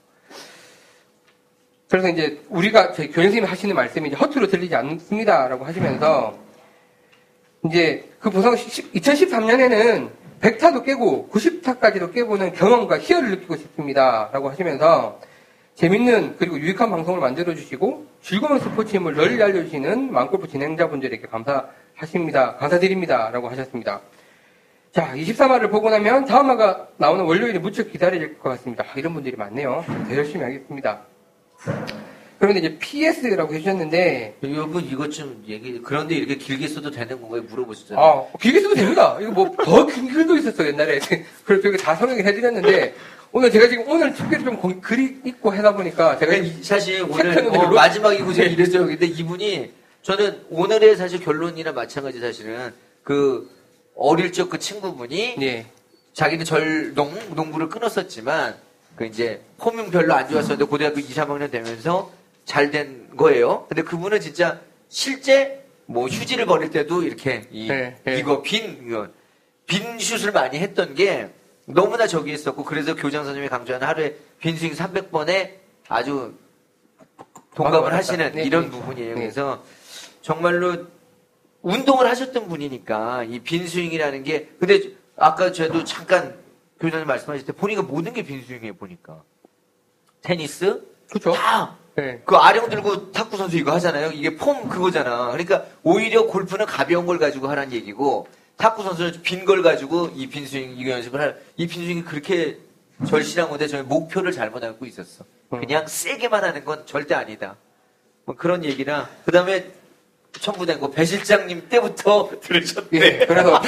그래서 1.90 2.09
이제 2.09 2.40
우리가 2.49 2.93
저희 2.93 3.09
교장 3.09 3.25
선생님이 3.25 3.47
하시는 3.47 3.75
말씀이 3.75 4.09
이제 4.09 4.16
허투루 4.16 4.47
들리지 4.47 4.75
않습니다라고 4.77 5.64
하시면서 5.64 6.38
이제 7.66 8.09
그 8.21 8.31
보상 8.31 8.55
2013년에는 8.55 10.11
100타도 10.40 10.85
깨고 10.85 11.29
90타까지도 11.33 12.14
깨보는 12.14 12.53
경험과 12.53 13.01
희열을 13.01 13.31
느끼고 13.31 13.57
싶습니다라고 13.57 14.51
하시면서 14.51 15.21
재밌는 15.75 16.37
그리고 16.38 16.59
유익한 16.59 16.90
방송을 16.90 17.21
만들어 17.21 17.55
주시고 17.55 18.07
즐거운 18.23 18.61
스포츠임을 18.61 19.14
널리 19.14 19.43
알려주시는 19.43 20.12
망골프 20.12 20.49
진행자분들에게 20.49 21.27
감사 21.27 21.66
하십니다. 22.01 22.57
감사드립니다 22.57 23.31
라고 23.31 23.49
하셨습니다. 23.51 24.01
자, 24.93 25.13
23화를 25.15 25.71
보고 25.71 25.89
나면 25.91 26.25
다음 26.25 26.51
화가 26.51 26.89
나오는 26.97 27.25
월요일에 27.25 27.59
무척 27.59 27.93
기다릴 27.93 28.39
것 28.39 28.49
같습니다. 28.51 28.85
아, 28.85 28.99
이런 28.99 29.15
분들이 29.15 29.37
많네요. 29.37 29.85
더 30.09 30.17
열심히 30.17 30.43
하겠습니다. 30.43 31.03
그런데 32.39 32.61
이제 32.61 32.79
PS라고 32.79 33.53
해주셨는데, 33.55 34.37
여러분 34.45 34.83
이것 34.83 35.11
좀 35.13 35.45
얘기 35.47 35.79
그런데 35.83 36.15
이렇게 36.15 36.37
길게 36.37 36.67
써도 36.69 36.91
되는 36.91 37.21
건가요? 37.21 37.43
물어보시잖아요. 37.51 38.03
아, 38.35 38.39
길게 38.39 38.61
써도 38.63 38.75
됩니다. 38.75 39.19
이거 39.21 39.31
뭐, 39.31 39.55
더 39.63 39.85
긴 39.87 40.09
글도 40.11 40.39
있었어, 40.39 40.67
옛날에. 40.67 40.99
그래서 41.45 41.63
저기 41.63 41.77
다 41.77 41.95
설명을 41.95 42.25
해드렸는데, 42.25 42.95
오늘 43.33 43.51
제가 43.51 43.69
지금 43.69 43.85
오늘 43.89 44.13
특별히 44.15 44.43
좀 44.45 44.57
공- 44.57 44.81
글이 44.81 45.21
있고 45.27 45.51
하다 45.51 45.75
보니까 45.75 46.19
제가 46.19 46.33
사실 46.63 47.03
오늘 47.09 47.47
어, 47.47 47.69
마지막이고 47.71 48.33
제가 48.33 48.49
이랬어요. 48.49 48.87
근데 48.87 49.07
이분이 49.07 49.71
저는 50.03 50.47
오늘의 50.51 50.97
사실 50.97 51.21
결론이나 51.21 51.73
마찬가지 51.73 52.21
사실은 52.21 52.73
그 53.03 53.51
어릴 53.95 54.33
적 54.33 54.49
그 54.49 54.59
친구분이 54.59 55.37
예. 55.43 55.67
자기는 56.15 56.45
절농 56.45 57.35
농구를 57.35 57.69
끊었었지만 57.69 58.57
그 58.97 59.05
이제 59.07 59.41
폼은 59.59 59.91
별로 59.91 60.15
안 60.15 60.29
좋았었는데 60.29 60.65
고등학교 60.65 61.01
2, 61.01 61.05
3학년 61.05 61.51
되면서 61.51 62.11
잘 62.45 62.71
된 62.71 63.17
거예요. 63.17 63.67
근데 63.69 63.83
그분은 63.83 64.21
진짜 64.21 64.61
실제 64.89 65.65
뭐 65.87 66.07
휴지를 66.09 66.47
버릴 66.47 66.71
때도 66.71 67.03
이렇게 67.03 67.47
이, 67.51 67.69
네, 67.69 67.97
네. 68.05 68.19
이거 68.19 68.43
빈 68.43 69.13
빈 69.67 69.99
슛을 70.01 70.33
많이 70.33 70.59
했던 70.59 70.95
게 70.97 71.29
너무나 71.67 72.09
저기 72.09 72.33
있었고 72.33 72.65
그래서 72.65 72.97
교장 72.97 73.23
선생님이 73.25 73.49
강조하는 73.49 73.87
하루에 73.87 74.17
빈 74.41 74.57
스윙 74.57 74.73
300번에 74.73 75.53
아주 75.89 76.35
동감을. 77.55 77.93
하시는 77.93 78.33
네, 78.33 78.43
이런 78.45 78.65
네. 78.65 78.71
부분이에요. 78.71 79.15
네. 79.15 79.21
그래서 79.21 79.63
정말로 80.22 80.87
운동을 81.62 82.06
하셨던 82.09 82.48
분이니까 82.48 83.24
이 83.24 83.40
빈스윙이라는 83.40 84.22
게 84.24 84.50
근데 84.59 84.80
아까 85.16 85.52
저도 85.52 85.85
잠깐 85.85 86.38
교장님 86.80 87.06
말씀하실 87.06 87.46
때 87.46 87.52
보니까 87.52 87.83
모든 87.83 88.12
게 88.12 88.22
빈스윙이에요 88.22 88.74
보니까 88.74 89.22
테니스 90.22 90.83
그쵸? 91.11 91.33
다 91.33 91.76
네. 91.96 92.22
그 92.24 92.37
아령 92.37 92.70
들고 92.70 93.11
탁구 93.12 93.37
선수 93.37 93.56
이거 93.59 93.72
하잖아요. 93.72 94.12
이게 94.12 94.37
폼 94.37 94.68
그거잖아. 94.68 95.26
그러니까 95.33 95.66
오히려 95.83 96.26
골프는 96.26 96.64
가벼운 96.64 97.04
걸 97.04 97.18
가지고 97.18 97.48
하라는 97.48 97.72
얘기고 97.72 98.28
탁구 98.56 98.83
선수는 98.85 99.22
빈 99.22 99.44
걸 99.44 99.62
가지고 99.62 100.09
이 100.14 100.28
빈스윙 100.28 100.76
이거 100.78 100.90
연습을 100.92 101.20
할. 101.20 101.40
이 101.56 101.66
빈스윙이 101.66 102.04
그렇게 102.04 102.59
절실한 103.06 103.48
건데 103.50 103.66
저희 103.66 103.83
목표를 103.83 104.33
잘못 104.33 104.62
알고 104.62 104.87
있었어. 104.87 105.24
그냥 105.50 105.87
세게만 105.88 106.44
하는 106.44 106.64
건 106.64 106.87
절대 106.87 107.14
아니다. 107.14 107.56
뭐 108.24 108.37
그런 108.37 108.64
얘기랑 108.64 109.09
그다음에 109.24 109.70
첨부된 110.40 110.81
거 110.81 110.90
배 110.90 111.05
실장님 111.05 111.68
때부터 111.68 112.31
들으셨대. 112.40 112.98
예. 113.00 113.26
그래서, 113.26 113.61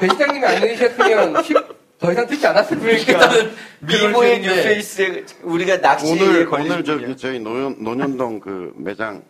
배 0.00 0.08
시장님이 0.08 0.46
안 0.46 0.60
내리셨으면 0.60 1.42
시- 1.42 1.54
더 1.98 2.12
이상 2.12 2.26
듣지 2.26 2.46
않았을 2.46 2.78
수 2.80 2.90
있겠다는 2.90 3.52
미모의 3.80 4.40
뉴페이스에 4.40 5.24
우리가 5.42 5.78
낚시에 5.78 6.12
오늘 6.12 6.46
걸린 6.46 6.72
오늘. 6.72 6.84
저기 6.84 7.16
저희 7.16 7.38
노년, 7.38 7.76
논현동 7.82 8.40
그 8.40 8.72
매장 8.76 9.22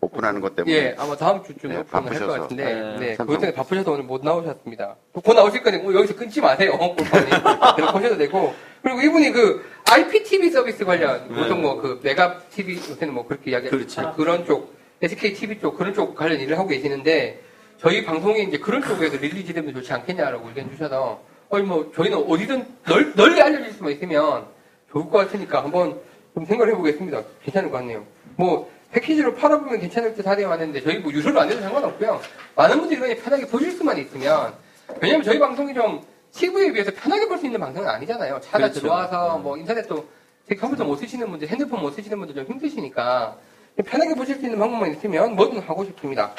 오픈하는 0.00 0.40
것 0.40 0.54
때문에 0.54 0.74
예, 0.74 0.94
아마 0.98 1.16
다음 1.16 1.42
주쯤 1.42 1.70
네, 1.70 1.76
오픈을 1.78 1.94
할것 1.94 2.02
바쁘셔서. 2.04 2.40
같은데, 2.42 2.64
네, 2.64 2.74
네, 2.98 3.06
삼성. 3.16 3.26
그것 3.26 3.40
때문에 3.40 3.54
바쁘셔서 3.54 3.92
오늘 3.92 4.04
못 4.04 4.22
나오셨습니다. 4.22 4.96
곧 5.12 5.32
나오실 5.34 5.62
거니 5.62 5.78
뭐 5.78 5.94
여기서 5.94 6.14
끊지 6.14 6.40
마세요, 6.40 6.76
골판이. 6.78 7.30
계속 7.76 7.92
보셔도 7.92 8.16
되고. 8.18 8.54
그리고 8.82 9.00
이분이 9.00 9.32
그 9.32 9.64
IPTV 9.90 10.50
서비스 10.50 10.84
관련, 10.84 11.26
보통 11.28 11.62
뭐그 11.62 12.00
메가 12.02 12.38
TV, 12.54 12.76
요새는 12.76 13.14
뭐 13.14 13.26
그렇게 13.26 13.50
이야기 13.52 13.68
그렇죠. 13.70 14.12
그런 14.16 14.44
쪽, 14.44 14.74
SK 15.04 15.34
TV 15.34 15.60
쪽, 15.60 15.76
그런 15.76 15.92
쪽 15.92 16.14
관련 16.14 16.40
일을 16.40 16.58
하고 16.58 16.68
계시는데, 16.68 17.40
저희 17.78 18.04
방송에 18.04 18.40
이제 18.40 18.58
그런 18.58 18.82
쪽에서 18.82 19.16
release 19.18 19.52
되면 19.52 19.74
좋지 19.74 19.92
않겠냐라고 19.92 20.48
의견 20.48 20.70
주셔서, 20.70 21.20
어이 21.50 21.62
뭐, 21.62 21.92
저희는 21.94 22.24
어디든 22.26 22.66
널, 22.86 23.14
널리 23.14 23.42
알려질 23.42 23.72
수만 23.72 23.92
있으면 23.92 24.46
좋을 24.90 25.04
것 25.10 25.18
같으니까 25.18 25.62
한번 25.62 26.00
좀 26.32 26.46
생각을 26.46 26.72
해보겠습니다. 26.72 27.22
괜찮을 27.44 27.70
것 27.70 27.78
같네요. 27.78 28.04
뭐, 28.36 28.70
패키지로 28.92 29.34
팔아보면 29.34 29.80
괜찮을 29.80 30.14
듯 30.14 30.26
하네요 30.26 30.50
하는데, 30.50 30.80
저희 30.80 30.98
뭐 30.98 31.12
유료로 31.12 31.38
안 31.38 31.50
해도 31.50 31.60
상관없고요. 31.60 32.20
많은 32.56 32.78
분들이 32.78 33.00
그냥 33.00 33.16
편하게 33.22 33.46
보실 33.46 33.72
수만 33.72 33.98
있으면, 33.98 34.54
왜냐면 35.02 35.22
저희 35.22 35.38
방송이 35.38 35.74
좀 35.74 36.02
TV에 36.32 36.72
비해서 36.72 36.90
편하게 36.94 37.28
볼 37.28 37.38
수 37.38 37.46
있는 37.46 37.60
방송은 37.60 37.86
아니잖아요. 37.88 38.40
찾아, 38.40 38.58
그렇죠. 38.58 38.80
들어와서 38.80 39.38
뭐 39.38 39.56
인터넷도 39.56 40.04
제 40.48 40.54
컴퓨터 40.54 40.84
못 40.84 40.96
쓰시는 40.96 41.28
분들, 41.30 41.48
핸드폰 41.48 41.80
못 41.80 41.90
쓰시는 41.92 42.18
분들 42.18 42.34
좀 42.34 42.44
힘드시니까 42.46 43.36
편하게 43.82 44.14
보실 44.14 44.36
수 44.36 44.42
있는 44.42 44.58
방법만 44.58 44.92
있으면 44.94 45.34
뭐든 45.34 45.60
하고 45.60 45.84
싶습니다. 45.84 46.32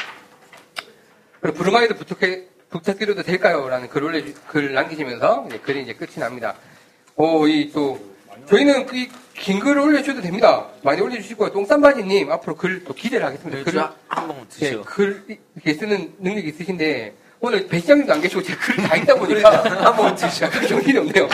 그리고 1.41 1.57
부르마이도 1.57 1.95
부탁해, 1.95 2.43
부탁드려도 2.69 3.23
될까요? 3.23 3.67
라는 3.67 3.89
글 3.89 4.03
올려, 4.03 4.21
글 4.47 4.73
남기시면서 4.73 5.45
이제 5.47 5.59
글이 5.59 5.83
이제 5.83 5.93
끝이 5.93 6.15
납니다. 6.17 6.55
오, 7.15 7.47
이 7.47 7.71
또, 7.73 7.99
저희는 8.47 8.87
이 8.93 9.09
긴 9.35 9.59
글을 9.59 9.79
올려주셔도 9.81 10.21
됩니다. 10.21 10.65
많이 10.81 11.01
올려주시고, 11.01 11.51
똥쌈바지님 11.51 12.31
앞으로 12.31 12.55
글 12.55 12.85
또 12.85 12.93
기대를 12.93 13.25
하겠습니다. 13.25 13.63
글을, 13.65 13.83
한번 14.07 14.37
예, 14.61 14.69
드셔. 14.69 14.81
글 14.83 15.25
이렇게 15.55 15.73
쓰는 15.73 16.13
능력이 16.19 16.47
있으신데, 16.49 17.13
오늘 17.41 17.67
배시장님도 17.67 18.13
안 18.13 18.21
계시고 18.21 18.41
제가 18.41 18.59
글을 18.61 18.87
다 18.87 18.95
읽다 18.95 19.15
보니까 19.15 19.63
한번 19.85 20.13
어떻게 20.13 20.45
약간 20.45 20.65
정신이 20.65 20.97
없네요. 20.99 21.27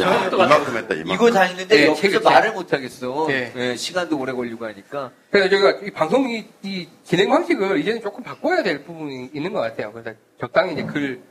야. 0.00 0.26
이만큼 0.28 0.76
했다, 0.76 0.94
이만큼. 0.94 1.14
이거 1.14 1.30
다니는데 1.30 1.76
네, 1.76 1.86
여기서 1.86 2.02
책을 2.02 2.20
말을 2.20 2.52
못 2.52 2.72
하겠어. 2.72 3.26
네. 3.28 3.52
예, 3.56 3.76
시간도 3.76 4.18
오래 4.18 4.32
걸리고 4.32 4.66
하니까. 4.66 5.10
그래서 5.30 5.48
저희가 5.48 5.70
이 5.86 5.90
방송 5.90 6.28
이, 6.28 6.44
이 6.62 6.88
진행 7.04 7.30
방식을 7.30 7.78
이제는 7.80 8.02
조금 8.02 8.22
바꿔야 8.22 8.62
될 8.62 8.84
부분이 8.84 9.30
있는 9.32 9.52
것 9.52 9.60
같아요. 9.60 9.92
그래서 9.92 10.12
적당히 10.38 10.72
이제 10.74 10.84
글 10.84 11.22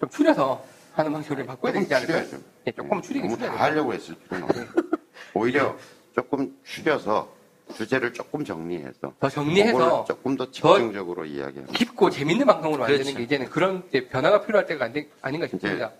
좀 0.00 0.08
줄여서 0.08 0.64
하는 0.94 1.12
방식으로 1.12 1.44
바꿔야 1.44 1.72
되지 1.74 1.94
않을까요? 1.94 2.24
줄여야죠. 2.24 2.44
네, 2.64 2.72
조금 2.72 3.02
줄이긴 3.02 3.28
너무 3.28 3.36
다 3.36 3.44
줄여야 3.44 3.52
돼요. 3.58 3.62
하려고 3.62 3.92
했을 3.92 4.14
필요는 4.14 4.44
없어요. 4.44 4.64
오히려 5.34 5.76
조금 6.14 6.56
줄여서 6.64 7.30
주제를 7.76 8.14
조금 8.14 8.42
정리해서 8.42 9.12
더 9.20 9.28
정리해서 9.28 9.76
그거를 9.76 10.04
조금 10.06 10.36
더 10.38 10.50
집중적으로 10.50 11.26
이야기하면 11.26 11.66
깊고 11.74 12.08
재밌는 12.08 12.46
방송으로 12.46 12.80
만드는 12.80 13.02
그렇죠. 13.02 13.18
게 13.18 13.22
이제는 13.24 13.50
그런 13.50 13.82
이제 13.90 14.08
변화가 14.08 14.40
필요할 14.46 14.66
때가 14.66 14.86
안 14.86 14.92
돼- 14.94 15.08
아닌가 15.20 15.46
싶습니다. 15.46 15.92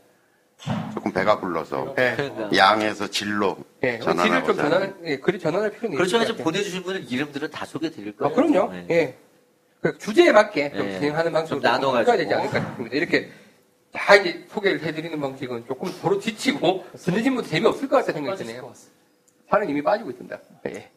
조금 0.92 1.12
배가 1.12 1.40
불러서 1.40 1.94
네. 1.96 2.16
양에서 2.54 3.08
질로 3.08 3.56
예, 3.82 3.98
질을 3.98 4.44
좀 4.44 4.56
전환, 4.56 4.94
예, 5.04 5.18
글이 5.18 5.38
전환할 5.38 5.70
필요는 5.70 5.96
그렇죠. 5.96 6.18
같아요. 6.18 6.36
보내주신 6.36 6.82
분은 6.82 7.08
이름들은 7.08 7.50
다 7.50 7.64
소개드릴 7.64 8.16
거예요. 8.16 8.32
아, 8.32 8.34
그럼요. 8.34 8.72
네. 8.72 8.86
예. 8.90 9.16
그 9.80 9.96
주제에 9.96 10.32
맞게 10.32 10.72
좀 10.72 10.86
예. 10.86 10.98
진행하는 10.98 11.32
방식으로 11.32 11.60
좀 11.60 11.70
나눠가지고. 11.70 12.04
바꿔야 12.04 12.16
되지 12.16 12.34
않을까 12.34 12.60
싶습니다. 12.68 12.96
이렇게 12.96 13.30
다 13.92 14.14
이제 14.16 14.46
소개를 14.50 14.82
해드리는 14.82 15.18
방식은 15.18 15.64
조금 15.66 15.90
서로 15.90 16.18
지치고 16.20 16.84
듣는 16.96 17.22
분도 17.24 17.42
재미없을 17.42 17.88
것 17.88 17.96
같다는 17.96 18.22
생각이 18.22 18.44
드네요. 18.44 18.72
살은 19.48 19.68
이미 19.68 19.82
빠지고 19.82 20.10
있습니다. 20.10 20.38
예. 20.68 20.90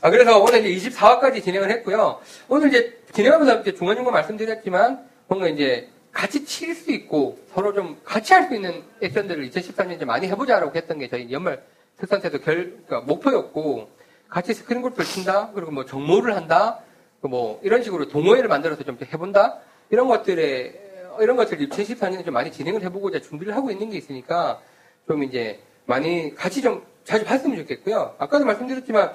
아, 0.00 0.10
그래서 0.10 0.38
오늘 0.38 0.64
이제 0.66 0.88
24화까지 0.90 1.44
진행을 1.44 1.70
했고요. 1.70 2.20
오늘 2.48 2.68
이제 2.68 2.98
진행하면서 3.12 3.60
이제 3.60 3.74
중간중간 3.74 4.12
말씀드렸지만 4.14 5.06
뭔가 5.28 5.46
이제 5.48 5.90
같이 6.16 6.46
칠 6.46 6.74
수 6.74 6.90
있고 6.92 7.38
서로 7.52 7.74
좀 7.74 8.00
같이 8.02 8.32
할 8.32 8.48
수 8.48 8.54
있는 8.54 8.82
액션들을 9.02 9.50
2013년 9.50 9.96
이제 9.96 10.04
많이 10.06 10.26
해보자라고 10.28 10.74
했던 10.74 10.98
게 10.98 11.08
저희 11.10 11.30
연말 11.30 11.62
특산 11.98 12.22
때도 12.22 12.40
결, 12.40 12.72
그러니까 12.86 13.00
목표였고 13.02 13.90
같이 14.30 14.54
스크린 14.54 14.80
골프를 14.80 15.04
친다 15.04 15.50
그리고 15.54 15.72
뭐 15.72 15.84
정모를 15.84 16.34
한다 16.34 16.80
뭐 17.20 17.60
이런 17.62 17.82
식으로 17.82 18.08
동호회를 18.08 18.48
만들어서 18.48 18.82
좀 18.82 18.96
해본다 19.12 19.58
이런 19.90 20.08
것들에 20.08 20.84
이런 21.20 21.36
것들 21.36 21.58
2014년에 21.58 22.24
좀 22.24 22.32
많이 22.32 22.50
진행을 22.50 22.82
해보고자 22.82 23.20
준비를 23.20 23.54
하고 23.54 23.70
있는 23.70 23.90
게 23.90 23.98
있으니까 23.98 24.60
좀 25.06 25.22
이제 25.22 25.60
많이 25.84 26.34
같이 26.34 26.62
좀 26.62 26.82
자주 27.04 27.24
봤으면 27.24 27.58
좋겠고요. 27.58 28.14
아까도 28.18 28.44
말씀드렸지만 28.46 29.12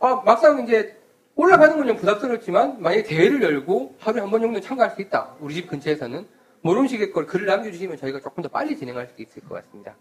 아, 0.00 0.22
막상 0.24 0.64
이제 0.64 0.96
올라가는 1.36 1.76
건 1.76 1.86
좀 1.86 1.96
부담스럽지만 1.96 2.82
만약에 2.82 3.04
대회를 3.04 3.40
열고 3.42 3.94
하루에 4.00 4.20
한 4.20 4.30
번 4.30 4.40
정도 4.40 4.60
참가할 4.60 4.94
수 4.96 5.00
있다. 5.00 5.34
우리 5.40 5.54
집 5.54 5.68
근처에서는 5.68 6.39
뭐 6.62 6.74
이런 6.74 6.88
식의 6.88 7.10
걸 7.12 7.26
글을 7.26 7.46
남겨주시면 7.46 7.96
저희가 7.98 8.20
조금 8.20 8.42
더 8.42 8.48
빨리 8.48 8.76
진행할 8.76 9.08
수 9.14 9.20
있을 9.22 9.42
것 9.42 9.54
같습니다. 9.56 9.94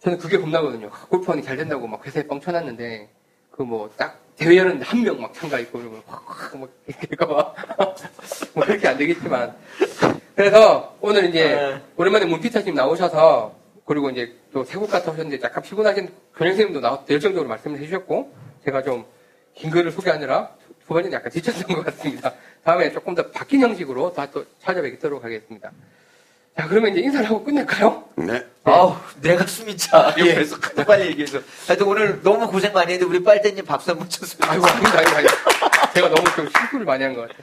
저는 0.00 0.18
그게 0.18 0.38
겁나거든요. 0.38 0.90
골프원이 1.08 1.42
잘 1.42 1.56
된다고 1.56 1.86
막 1.86 2.04
회사에 2.06 2.26
뻥쳐놨는데 2.26 3.10
그 3.50 3.62
뭐 3.64 3.90
딱 3.96 4.18
대회 4.36 4.56
열었는데 4.56 4.86
한명 4.86 5.20
막 5.20 5.34
참가했고 5.34 5.78
그러면 5.78 6.02
확막 6.06 6.70
이렇게 6.86 7.06
될까봐 7.08 7.54
뭐 8.54 8.64
그렇게 8.64 8.88
안 8.88 8.96
되겠지만 8.96 9.54
그래서 10.34 10.96
오늘 11.02 11.24
이제 11.28 11.54
네. 11.54 11.82
오랜만에 11.96 12.24
문피터님 12.24 12.74
나오셔서 12.74 13.54
그리고 13.84 14.08
이제 14.08 14.34
또 14.52 14.64
세곡 14.64 14.88
갔다 14.90 15.10
오셨는데 15.12 15.44
약간 15.44 15.62
피곤하신 15.62 16.08
교장선생님도 16.36 16.80
나와 16.80 17.04
열정적으로 17.10 17.48
말씀을 17.48 17.78
해주셨고 17.80 18.32
제가 18.64 18.82
좀 18.82 19.04
긴 19.54 19.70
글을 19.70 19.90
소개하느라 19.90 20.54
후반에는 20.90 21.12
약간 21.12 21.30
지쳤던 21.30 21.76
것 21.76 21.84
같습니다. 21.86 22.32
다음에 22.64 22.90
조금 22.92 23.14
더 23.14 23.30
바뀐 23.30 23.60
형식으로 23.62 24.12
다 24.12 24.26
또 24.32 24.44
찾아뵙도록 24.62 25.24
하겠습니다. 25.24 25.70
자 26.56 26.66
그러면 26.68 26.92
이제 26.92 27.00
인사를 27.00 27.26
하고 27.26 27.42
끝낼까요? 27.44 28.04
네. 28.16 28.44
아우, 28.64 28.94
내가 29.22 29.46
숨이 29.46 29.76
차. 29.76 30.14
예. 30.18 30.30
옆에서 30.32 30.56
하도 30.60 30.84
빨리 30.84 31.06
얘기해서. 31.06 31.38
하여튼 31.66 31.86
오늘 31.86 32.20
너무 32.22 32.48
고생 32.48 32.72
많이 32.72 32.92
했는데 32.92 33.08
우리 33.08 33.24
빨대님 33.24 33.64
박수 33.64 33.90
한번 33.92 34.08
쳤으면 34.08 34.50
아이고, 34.50 34.66
아닙니다, 34.66 34.98
아닙니다. 34.98 35.92
제가 35.94 36.08
너무 36.08 36.28
좀 36.36 36.48
실수를 36.56 36.84
많이 36.84 37.02
한 37.04 37.14
것 37.14 37.22
같아요. 37.22 37.38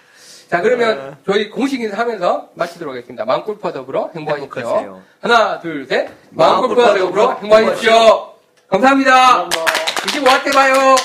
자, 0.49 0.61
그러면 0.61 1.17
저희 1.25 1.49
공식 1.49 1.81
인사하면서 1.81 2.51
마치도록 2.53 2.93
하겠습니다. 2.93 3.25
마음골프와 3.25 3.73
더불어 3.73 4.11
행복하십시오. 4.15 5.01
하나, 5.21 5.59
둘, 5.59 5.85
셋. 5.87 6.09
마음골프와 6.31 6.97
더불어 6.97 7.33
행복하십시오. 7.41 8.33
감사합니다. 8.69 9.49
감사합니다. 9.49 9.49
25화 9.49 10.43
때 10.45 10.51
봐요. 10.51 10.95